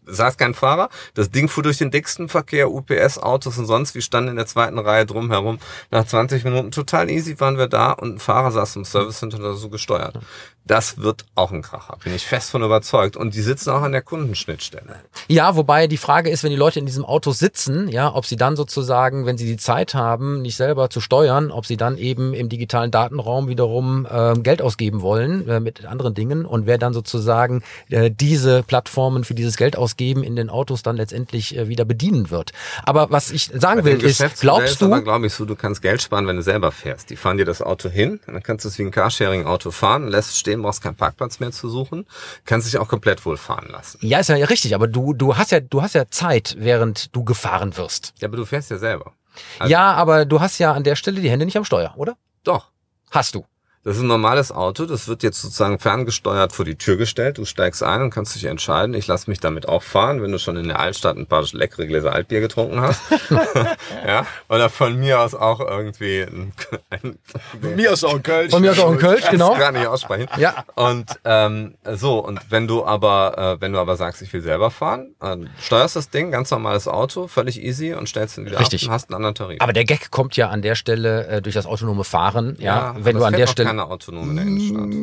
[0.07, 0.89] saß kein Fahrer.
[1.15, 4.79] Das Ding fuhr durch den dicksten Verkehr, UPS-Autos und sonst wie standen in der zweiten
[4.79, 5.59] Reihe drumherum.
[5.91, 9.39] Nach 20 Minuten total easy waren wir da und ein Fahrer saß im Service Center
[9.39, 10.19] da so gesteuert.
[10.67, 13.17] Das wird auch ein Kracher, bin ich fest von überzeugt.
[13.17, 14.97] Und die sitzen auch an der Kundenschnittstelle.
[15.29, 18.37] Ja, wobei die Frage ist, wenn die Leute in diesem Auto sitzen, ja, ob sie
[18.37, 22.35] dann sozusagen, wenn sie die Zeit haben, nicht selber zu steuern, ob sie dann eben
[22.35, 26.93] im digitalen Datenraum wiederum äh, Geld ausgeben wollen äh, mit anderen Dingen und wer dann
[26.93, 31.85] sozusagen äh, diese Plattformen für dieses Geld ausgeben in den Autos dann letztendlich äh, wieder
[31.85, 32.53] bedienen wird.
[32.85, 34.89] Aber was ich sagen will, ist, glaubst du...
[35.03, 37.11] glaube ich so, du kannst Geld sparen, wenn du selber fährst.
[37.11, 40.39] Die fahren dir das Auto hin, dann kannst du es wie ein Carsharing-Auto fahren, lässt
[40.39, 42.07] stehen stehen, brauchst keinen Parkplatz mehr zu suchen,
[42.45, 43.99] kannst dich auch komplett wohl fahren lassen.
[44.03, 47.25] Ja, ist ja richtig, aber du, du hast ja, du hast ja Zeit, während du
[47.25, 48.15] gefahren wirst.
[48.19, 49.13] Ja, aber du fährst ja selber.
[49.59, 52.17] Also ja, aber du hast ja an der Stelle die Hände nicht am Steuer, oder?
[52.43, 52.71] Doch.
[53.11, 53.45] Hast du.
[53.87, 57.39] Das ist ein normales Auto, das wird jetzt sozusagen ferngesteuert vor die Tür gestellt.
[57.39, 60.41] Du steigst ein und kannst dich entscheiden, ich lasse mich damit auch fahren, wenn du
[60.41, 63.01] schon in der Altstadt ein paar leckere Gläser Altbier getrunken hast.
[64.05, 66.53] ja, oder von mir aus auch irgendwie ein,
[66.91, 67.17] ein
[67.61, 68.51] Von mir aus auch ein Kölsch.
[68.51, 69.57] Von mir aus auch ein Kölsch, genau.
[69.57, 70.27] Gar nicht aussprechen.
[70.37, 70.65] Ja.
[70.75, 74.73] Und ähm, so, und wenn du aber, äh, wenn du aber sagst, ich will selber
[74.73, 78.83] fahren, äh, steuerst das Ding, ganz normales Auto, völlig easy und stellst ihn wieder Richtig.
[78.83, 79.61] ab und hast einen anderen Tarif.
[79.61, 82.97] Aber der Gag kommt ja an der Stelle äh, durch das autonome Fahren, ja, ja
[82.99, 84.95] wenn du an der Stelle keine autonome Innenstadt.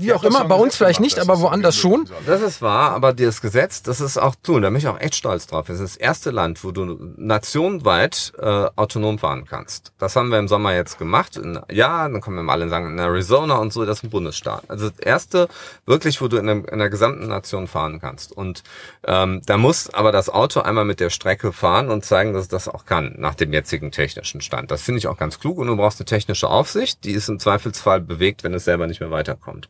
[0.00, 2.08] Wie auch immer, bei uns vielleicht nicht, aber woanders schon.
[2.24, 5.16] Das ist wahr, aber das Gesetz, das ist auch tun, da bin ich auch echt
[5.16, 5.66] stolz drauf.
[5.66, 9.92] Das ist das erste Land, wo du nationweit äh, autonom fahren kannst.
[9.98, 11.36] Das haben wir im Sommer jetzt gemacht.
[11.36, 14.10] In, ja, dann kommen wir mal alle sagen, in Arizona und so, das ist ein
[14.10, 14.62] Bundesstaat.
[14.68, 15.48] Also das erste
[15.84, 18.30] wirklich, wo du in, der, in der gesamten Nation fahren kannst.
[18.30, 18.62] Und
[19.04, 22.48] ähm, da muss aber das Auto einmal mit der Strecke fahren und zeigen, dass es
[22.48, 24.70] das auch kann, nach dem jetzigen technischen Stand.
[24.70, 27.38] Das finde ich auch ganz klug und du brauchst eine technische Aufsicht, die ist im
[27.38, 29.68] Zweifelsfall bewegt, wenn es selber nicht mehr weiterkommt.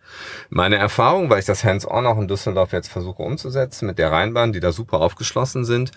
[0.51, 4.53] Meine Erfahrung, weil ich das Hands-on auch in Düsseldorf jetzt versuche umzusetzen mit der Rheinbahn,
[4.53, 5.93] die da super aufgeschlossen sind,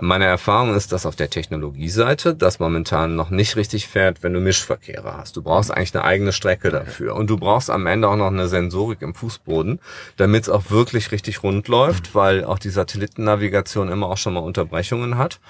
[0.00, 4.40] meine Erfahrung ist, dass auf der Technologieseite das momentan noch nicht richtig fährt, wenn du
[4.40, 5.36] Mischverkehre hast.
[5.36, 7.14] Du brauchst eigentlich eine eigene Strecke dafür.
[7.14, 9.80] Und du brauchst am Ende auch noch eine Sensorik im Fußboden,
[10.16, 14.40] damit es auch wirklich richtig rund läuft, weil auch die Satellitennavigation immer auch schon mal
[14.40, 15.40] Unterbrechungen hat.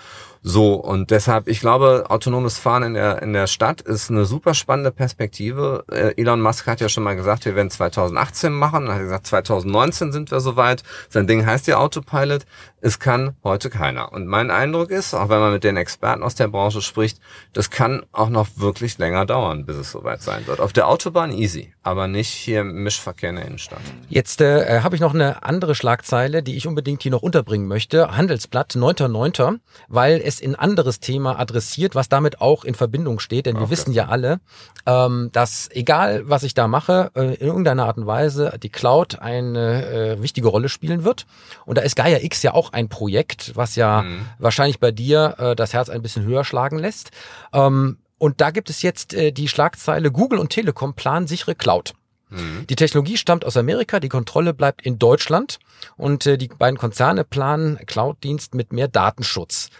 [0.48, 4.54] So, und deshalb, ich glaube, autonomes Fahren in der, in der Stadt ist eine super
[4.54, 5.84] spannende Perspektive.
[5.90, 8.86] Äh, Elon Musk hat ja schon mal gesagt, wir werden 2018 machen.
[8.86, 10.84] Er hat gesagt, 2019 sind wir soweit.
[11.08, 12.46] Sein Ding heißt ja Autopilot.
[12.86, 14.12] Es kann heute keiner.
[14.12, 17.18] Und mein Eindruck ist, auch wenn man mit den Experten aus der Branche spricht,
[17.52, 20.60] das kann auch noch wirklich länger dauern, bis es soweit sein wird.
[20.60, 23.80] Auf der Autobahn easy, aber nicht hier im Mischverkehr in der Innenstadt.
[24.08, 28.16] Jetzt äh, habe ich noch eine andere Schlagzeile, die ich unbedingt hier noch unterbringen möchte.
[28.16, 33.46] Handelsblatt 9.9., weil es ein anderes Thema adressiert, was damit auch in Verbindung steht.
[33.46, 34.40] Denn wir wissen ja alle,
[34.84, 39.20] ähm, dass egal, was ich da mache, äh, in irgendeiner Art und Weise die Cloud
[39.20, 41.26] eine äh, wichtige Rolle spielen wird.
[41.66, 44.26] Und da ist Gaia X ja auch ein Projekt, was ja mhm.
[44.38, 47.10] wahrscheinlich bei dir äh, das Herz ein bisschen höher schlagen lässt.
[47.52, 51.94] Ähm, und da gibt es jetzt äh, die Schlagzeile Google und Telekom planen sichere Cloud.
[52.30, 52.66] Mhm.
[52.68, 55.58] Die Technologie stammt aus Amerika, die Kontrolle bleibt in Deutschland
[55.96, 59.70] und äh, die beiden Konzerne planen Cloud-Dienst mit mehr Datenschutz.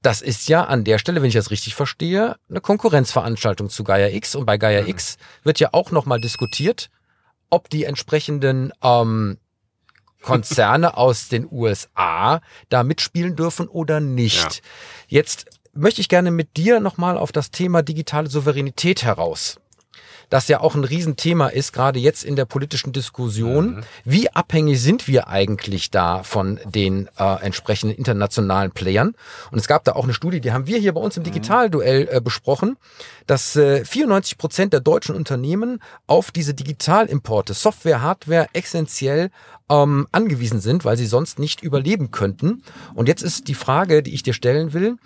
[0.00, 4.08] Das ist ja an der Stelle, wenn ich das richtig verstehe, eine Konkurrenzveranstaltung zu Gaia
[4.08, 4.34] X.
[4.34, 4.88] Und bei Gaia mhm.
[4.88, 6.90] X wird ja auch nochmal diskutiert,
[7.50, 9.38] ob die entsprechenden ähm,
[10.22, 14.56] Konzerne aus den USA da mitspielen dürfen oder nicht.
[14.56, 15.20] Ja.
[15.20, 19.58] Jetzt möchte ich gerne mit dir nochmal auf das Thema digitale Souveränität heraus
[20.32, 23.76] das ja auch ein Riesenthema ist, gerade jetzt in der politischen Diskussion.
[23.76, 23.80] Mhm.
[24.06, 29.14] Wie abhängig sind wir eigentlich da von den äh, entsprechenden internationalen Playern?
[29.50, 31.26] Und es gab da auch eine Studie, die haben wir hier bei uns im mhm.
[31.26, 32.78] Digitalduell äh, besprochen,
[33.26, 39.30] dass äh, 94 Prozent der deutschen Unternehmen auf diese Digitalimporte, Software, Hardware essentiell
[39.68, 42.62] ähm, angewiesen sind, weil sie sonst nicht überleben könnten.
[42.94, 44.96] Und jetzt ist die Frage, die ich dir stellen will,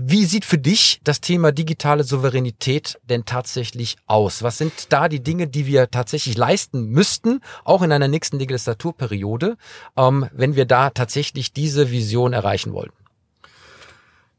[0.00, 4.44] wie sieht für dich das Thema digitale Souveränität denn tatsächlich aus?
[4.44, 9.56] Was sind da die Dinge, die wir tatsächlich leisten müssten, auch in einer nächsten Legislaturperiode,
[9.96, 12.97] ähm, wenn wir da tatsächlich diese Vision erreichen wollten?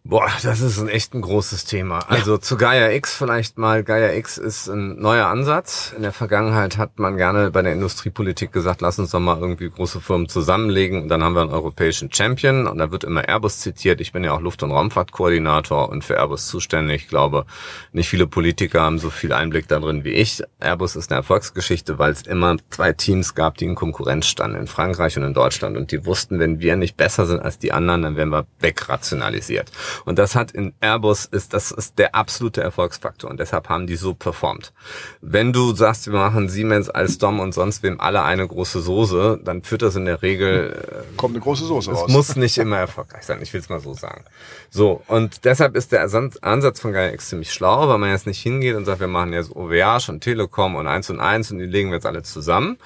[0.06, 2.00] Boah, das ist ein echt ein großes Thema.
[2.08, 2.42] Also ja.
[2.42, 3.84] zu Gaia X vielleicht mal.
[3.84, 5.94] Gaia X ist ein neuer Ansatz.
[5.96, 9.70] In der Vergangenheit hat man gerne bei der Industriepolitik gesagt, lass uns doch mal irgendwie
[9.70, 13.60] große Firmen zusammenlegen und dann haben wir einen europäischen Champion und da wird immer Airbus
[13.60, 14.02] zitiert.
[14.02, 17.04] Ich bin ja auch Luft- und Raumfahrtkoordinator und für Airbus zuständig.
[17.04, 17.46] Ich glaube,
[17.92, 20.42] nicht viele Politiker haben so viel Einblick darin wie ich.
[20.60, 24.68] Airbus ist eine Erfolgsgeschichte, weil es immer zwei Teams gab, die in Konkurrenz standen, in
[24.68, 28.02] Frankreich und in Deutschland und die wussten, wenn wir nicht besser sind als die anderen,
[28.02, 29.72] dann werden wir wegrationalisiert.
[30.06, 33.96] Und das hat in Airbus ist, das ist der absolute Erfolgsfaktor und deshalb haben die
[33.96, 34.74] so performt.
[35.22, 39.62] Wenn du sagst, wir machen Siemens, Alstom und sonst wem alle eine große Soße, dann
[39.62, 41.04] führt das in der Regel...
[41.14, 42.06] Äh, Kommt eine große Soße raus.
[42.08, 44.24] Es muss nicht immer erfolgreich sein, ich will es mal so sagen.
[44.70, 48.42] So, und deshalb ist der Ansatz von Gaia X ziemlich schlau, weil man jetzt nicht
[48.42, 51.66] hingeht und sagt, wir machen jetzt OVH und Telekom und eins und eins und die
[51.66, 52.78] legen wir jetzt alle zusammen,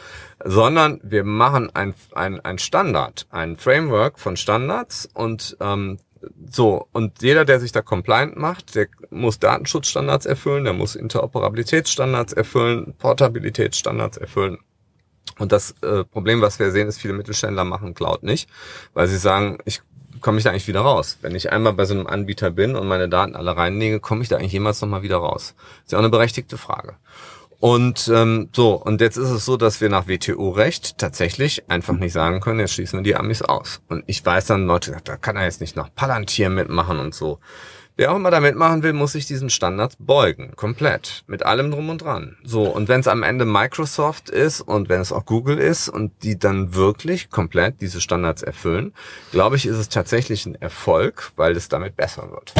[0.44, 6.00] sondern wir machen ein, ein, ein Standard, ein Framework von Standards und ähm,
[6.50, 12.34] so, und jeder, der sich da compliant macht, der muss Datenschutzstandards erfüllen, der muss Interoperabilitätsstandards
[12.34, 14.60] erfüllen, Portabilitätsstandards erfüllen.
[15.40, 18.50] Und das äh, Problem, was wir sehen, ist, viele Mittelständler machen Cloud nicht,
[18.94, 19.82] weil sie sagen, ich
[20.24, 21.18] komme ich da eigentlich wieder raus?
[21.22, 24.30] Wenn ich einmal bei so einem Anbieter bin und meine Daten alle reinlege, komme ich
[24.30, 25.54] da eigentlich jemals nochmal wieder raus?
[25.84, 26.96] Ist ja auch eine berechtigte Frage.
[27.64, 32.12] Und ähm, so, und jetzt ist es so, dass wir nach WTO-Recht tatsächlich einfach nicht
[32.12, 33.80] sagen können, jetzt schließen wir die Amis aus.
[33.88, 37.40] Und ich weiß dann, Leute, da kann er jetzt nicht noch Palantir mitmachen und so.
[37.96, 40.58] Wer auch immer da mitmachen will, muss sich diesen Standards beugen.
[40.58, 41.24] Komplett.
[41.28, 42.36] Mit allem drum und dran.
[42.44, 46.12] So, und wenn es am Ende Microsoft ist und wenn es auch Google ist und
[46.22, 48.94] die dann wirklich komplett diese Standards erfüllen,
[49.32, 52.54] glaube ich, ist es tatsächlich ein Erfolg, weil es damit besser wird.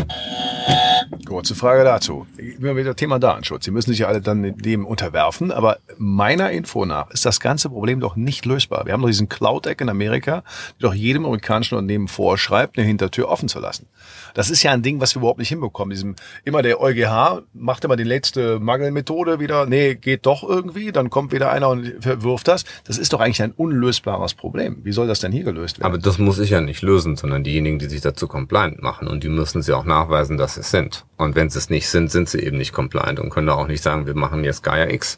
[1.26, 2.28] Kurze Frage dazu.
[2.38, 3.66] Immer wieder Thema Datenschutz.
[3.66, 7.70] Sie müssen sich ja alle dann dem unterwerfen, aber meiner Info nach ist das ganze
[7.70, 8.86] Problem doch nicht lösbar.
[8.86, 10.44] Wir haben doch diesen Cloud-Act in Amerika,
[10.78, 13.88] die doch jedem amerikanischen Unternehmen vorschreibt, eine Hintertür offen zu lassen.
[14.34, 15.92] Das ist ja ein Ding, was wir überhaupt nicht hinbekommen.
[15.92, 19.66] Diesem, immer der EuGH macht immer die letzte Mangelmethode wieder.
[19.66, 20.92] Nee, geht doch irgendwie.
[20.92, 22.66] Dann kommt wieder einer und wirft das.
[22.84, 24.78] Das ist doch eigentlich ein unlösbares Problem.
[24.84, 25.88] Wie soll das denn hier gelöst werden?
[25.88, 29.08] Aber das muss ich ja nicht lösen, sondern diejenigen, die sich dazu compliant machen.
[29.08, 30.93] Und die müssen sie auch nachweisen, dass sie es sind.
[31.18, 33.84] Und wenn sie es nicht sind, sind sie eben nicht compliant und können auch nicht
[33.84, 35.18] sagen, wir machen jetzt Gaia X.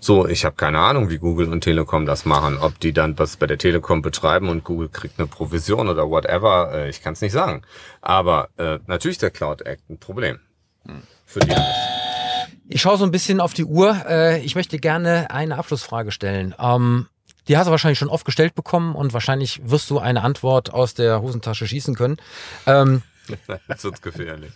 [0.00, 2.58] So, ich habe keine Ahnung, wie Google und Telekom das machen.
[2.58, 6.72] Ob die dann was bei der Telekom betreiben und Google kriegt eine Provision oder whatever,
[6.72, 7.62] äh, ich kann es nicht sagen.
[8.00, 10.38] Aber äh, natürlich der Cloud Act ein Problem
[11.26, 11.76] für die alles.
[12.68, 14.04] Ich schaue so ein bisschen auf die Uhr.
[14.08, 16.54] Äh, ich möchte gerne eine Abschlussfrage stellen.
[16.58, 17.06] Ähm,
[17.48, 20.94] die hast du wahrscheinlich schon oft gestellt bekommen und wahrscheinlich wirst du eine Antwort aus
[20.94, 22.16] der Hosentasche schießen können.
[22.66, 23.02] Ähm,
[23.68, 24.52] das wird gefährlich.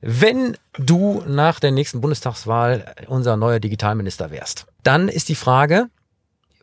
[0.00, 5.88] Wenn du nach der nächsten Bundestagswahl unser neuer Digitalminister wärst, dann ist die Frage,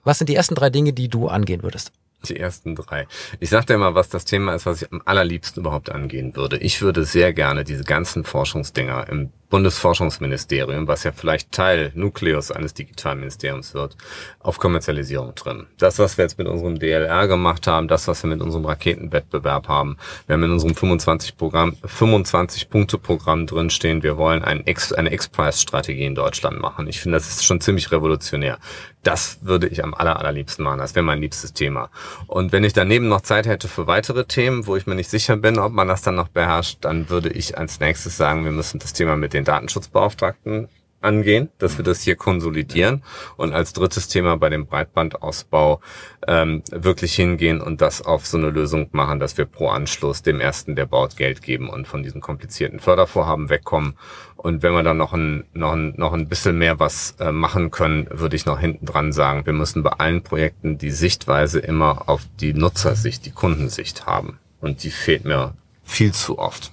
[0.04, 1.92] was sind die ersten drei Dinge, die du angehen würdest?
[2.28, 3.08] Die ersten drei.
[3.40, 6.58] Ich sag dir mal, was das Thema ist, was ich am allerliebsten überhaupt angehen würde.
[6.58, 12.74] Ich würde sehr gerne diese ganzen Forschungsdinger im Bundesforschungsministerium, was ja vielleicht Teil Nukleus eines
[12.74, 13.96] Digitalministeriums wird,
[14.40, 15.68] auf Kommerzialisierung drin.
[15.78, 19.68] Das, was wir jetzt mit unserem DLR gemacht haben, das, was wir mit unserem Raketenwettbewerb
[19.68, 24.04] haben, wir haben in unserem 25 Programm, 25 Punkte Programm drinstehen.
[24.04, 26.88] Wir wollen ein X, eine X-Price-Strategie in Deutschland machen.
[26.88, 28.58] Ich finde, das ist schon ziemlich revolutionär.
[29.04, 30.80] Das würde ich am aller, allerliebsten machen.
[30.80, 31.92] Das wäre mein liebstes Thema.
[32.26, 35.38] Und wenn ich daneben noch Zeit hätte für weitere Themen, wo ich mir nicht sicher
[35.38, 38.80] bin, ob man das dann noch beherrscht, dann würde ich als nächstes sagen, wir müssen
[38.80, 40.68] das Thema mit den Datenschutzbeauftragten
[41.06, 43.04] angehen, dass wir das hier konsolidieren
[43.38, 45.80] und als drittes Thema bei dem Breitbandausbau
[46.28, 50.40] ähm, wirklich hingehen und das auf so eine Lösung machen, dass wir pro Anschluss dem
[50.42, 53.94] ersten, der baut, Geld geben und von diesen komplizierten Fördervorhaben wegkommen.
[54.36, 57.72] Und wenn wir dann noch ein, noch ein, noch ein bisschen mehr was äh, machen
[57.72, 62.10] können, würde ich noch hinten dran sagen, wir müssen bei allen Projekten die Sichtweise immer
[62.10, 64.40] auf die Nutzersicht, die Kundensicht haben.
[64.60, 66.72] Und die fehlt mir viel zu oft.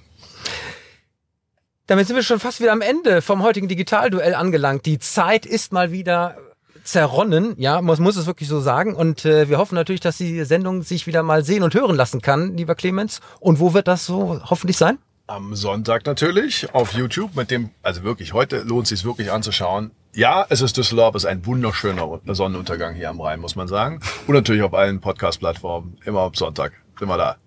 [1.87, 4.85] Damit sind wir schon fast wieder am Ende vom heutigen Digitalduell angelangt.
[4.85, 6.37] Die Zeit ist mal wieder
[6.85, 8.95] zerronnen, ja, man muss es wirklich so sagen.
[8.95, 12.21] Und äh, wir hoffen natürlich, dass die Sendung sich wieder mal sehen und hören lassen
[12.21, 13.19] kann, lieber Clemens.
[13.41, 14.97] Und wo wird das so hoffentlich sein?
[15.27, 19.91] Am Sonntag natürlich auf YouTube mit dem, also wirklich, heute lohnt es sich wirklich anzuschauen.
[20.13, 23.99] Ja, es ist Düsseldorf, es ist ein wunderschöner Sonnenuntergang hier am Rhein, muss man sagen.
[24.27, 27.37] Und natürlich auf allen Podcast-Plattformen, immer am Sonntag wir da.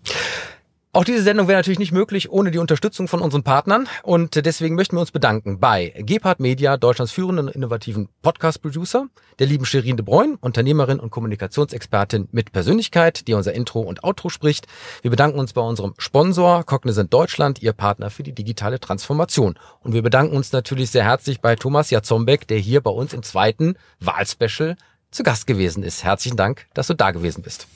[0.96, 4.76] Auch diese Sendung wäre natürlich nicht möglich ohne die Unterstützung von unseren Partnern und deswegen
[4.76, 10.06] möchten wir uns bedanken bei Gebhard Media, Deutschlands führenden innovativen Podcast-Producer, der lieben Sherin de
[10.06, 14.68] Bruyne, Unternehmerin und Kommunikationsexpertin mit Persönlichkeit, die unser Intro und Outro spricht.
[15.02, 19.58] Wir bedanken uns bei unserem Sponsor Cognizant Deutschland, ihr Partner für die digitale Transformation.
[19.80, 23.22] Und wir bedanken uns natürlich sehr herzlich bei Thomas Jatzombeck, der hier bei uns im
[23.22, 24.78] zweiten Wahlspecial
[25.10, 26.04] zu Gast gewesen ist.
[26.04, 27.66] Herzlichen Dank, dass du da gewesen bist.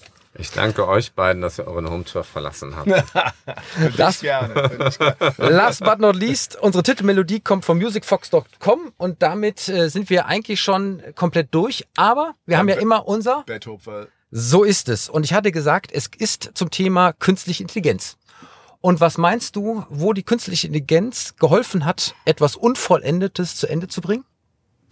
[0.41, 2.89] Ich danke euch beiden, dass ihr euren Home-Turf verlassen habt.
[3.99, 4.55] das, gerne,
[5.37, 10.63] last but not least, unsere Titelmelodie kommt von musicfox.com und damit äh, sind wir eigentlich
[10.63, 11.87] schon komplett durch.
[11.95, 13.45] Aber wir ja, haben ja immer unser...
[14.31, 15.09] So ist es.
[15.11, 18.17] Und ich hatte gesagt, es ist zum Thema künstliche Intelligenz.
[18.81, 24.01] Und was meinst du, wo die künstliche Intelligenz geholfen hat, etwas Unvollendetes zu Ende zu
[24.01, 24.25] bringen?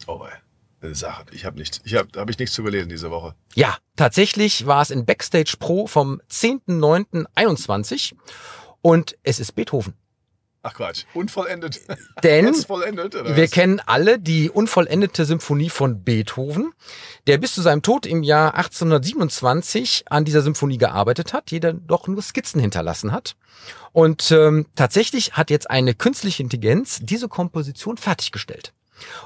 [0.07, 0.37] Oh, ey.
[0.83, 1.25] Sache.
[1.33, 3.35] Ich habe nichts, ich habe hab ich nichts zu gelesen diese Woche.
[3.55, 8.15] Ja, tatsächlich war es in Backstage Pro vom 10.9.21
[8.81, 9.95] und es ist Beethoven.
[10.63, 11.81] Ach Quatsch, unvollendet.
[12.23, 16.73] Denn wir kennen alle die unvollendete Symphonie von Beethoven,
[17.27, 21.87] der bis zu seinem Tod im Jahr 1827 an dieser Symphonie gearbeitet hat, die dann
[21.87, 23.37] doch nur Skizzen hinterlassen hat.
[23.93, 28.73] Und ähm, tatsächlich hat jetzt eine künstliche Intelligenz diese Komposition fertiggestellt.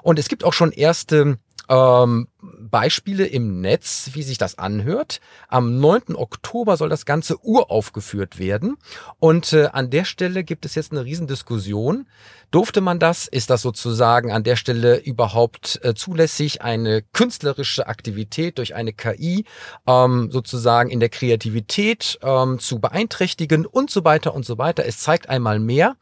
[0.02, 2.28] Und es gibt auch schon erste ähm,
[2.72, 5.20] Beispiele im Netz, wie sich das anhört.
[5.46, 6.16] Am 9.
[6.16, 8.78] Oktober soll das Ganze uraufgeführt werden.
[9.20, 12.06] Und äh, an der Stelle gibt es jetzt eine Riesendiskussion.
[12.50, 13.28] Durfte man das?
[13.28, 19.44] Ist das sozusagen an der Stelle überhaupt äh, zulässig, eine künstlerische Aktivität durch eine KI
[19.86, 24.84] ähm, sozusagen in der Kreativität ähm, zu beeinträchtigen und so weiter und so weiter?
[24.84, 25.96] Es zeigt einmal mehr,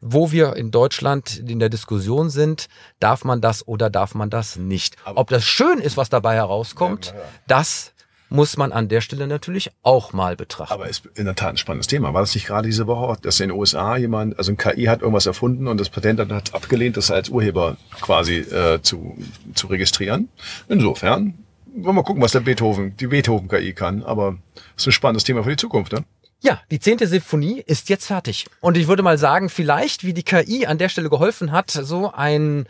[0.00, 4.56] wo wir in Deutschland in der Diskussion sind, darf man das oder darf man das
[4.56, 4.96] nicht.
[5.04, 7.14] Ob das schön ist, was dabei herauskommt,
[7.46, 7.92] das
[8.28, 10.72] muss man an der Stelle natürlich auch mal betrachten.
[10.72, 12.12] Aber ist in der Tat ein spannendes Thema.
[12.12, 15.02] War das nicht gerade diese Woche, dass in den USA jemand, also ein KI hat
[15.02, 19.16] irgendwas erfunden und das Patent hat abgelehnt, das als Urheber quasi äh, zu,
[19.54, 20.28] zu registrieren?
[20.68, 21.34] Insofern,
[21.66, 24.02] wollen wir mal gucken, was der Beethoven, die Beethoven-KI kann.
[24.02, 24.38] Aber
[24.76, 26.02] es ist ein spannendes Thema für die Zukunft, ne?
[26.40, 28.46] Ja, die zehnte Sinfonie ist jetzt fertig.
[28.60, 32.10] Und ich würde mal sagen, vielleicht, wie die KI an der Stelle geholfen hat, so
[32.12, 32.66] ein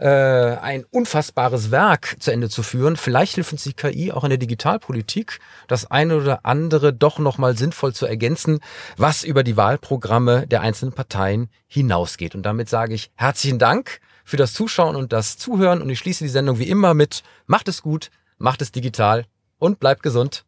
[0.00, 2.96] äh, ein unfassbares Werk zu Ende zu führen.
[2.96, 7.56] Vielleicht hilft uns die KI auch in der Digitalpolitik, das eine oder andere doch nochmal
[7.56, 8.60] sinnvoll zu ergänzen,
[8.96, 12.34] was über die Wahlprogramme der einzelnen Parteien hinausgeht.
[12.34, 16.24] Und damit sage ich herzlichen Dank für das Zuschauen und das Zuhören und ich schließe
[16.24, 19.26] die Sendung wie immer mit Macht es gut, macht es digital
[19.58, 20.44] und bleibt gesund.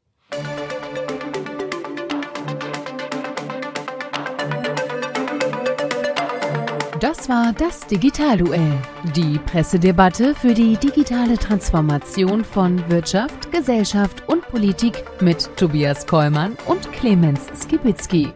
[7.02, 8.78] Das war das Digitalduell,
[9.16, 16.92] die Pressedebatte für die digitale Transformation von Wirtschaft, Gesellschaft und Politik mit Tobias Kollmann und
[16.92, 18.28] Clemens Skibitzky.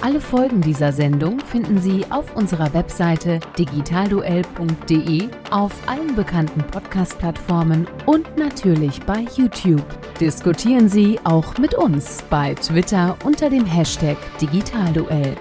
[0.00, 8.34] Alle Folgen dieser Sendung finden Sie auf unserer Webseite digitalduell.de, auf allen bekannten Podcast-Plattformen und
[8.38, 9.84] natürlich bei YouTube.
[10.18, 15.36] Diskutieren Sie auch mit uns bei Twitter unter dem Hashtag Digitalduell.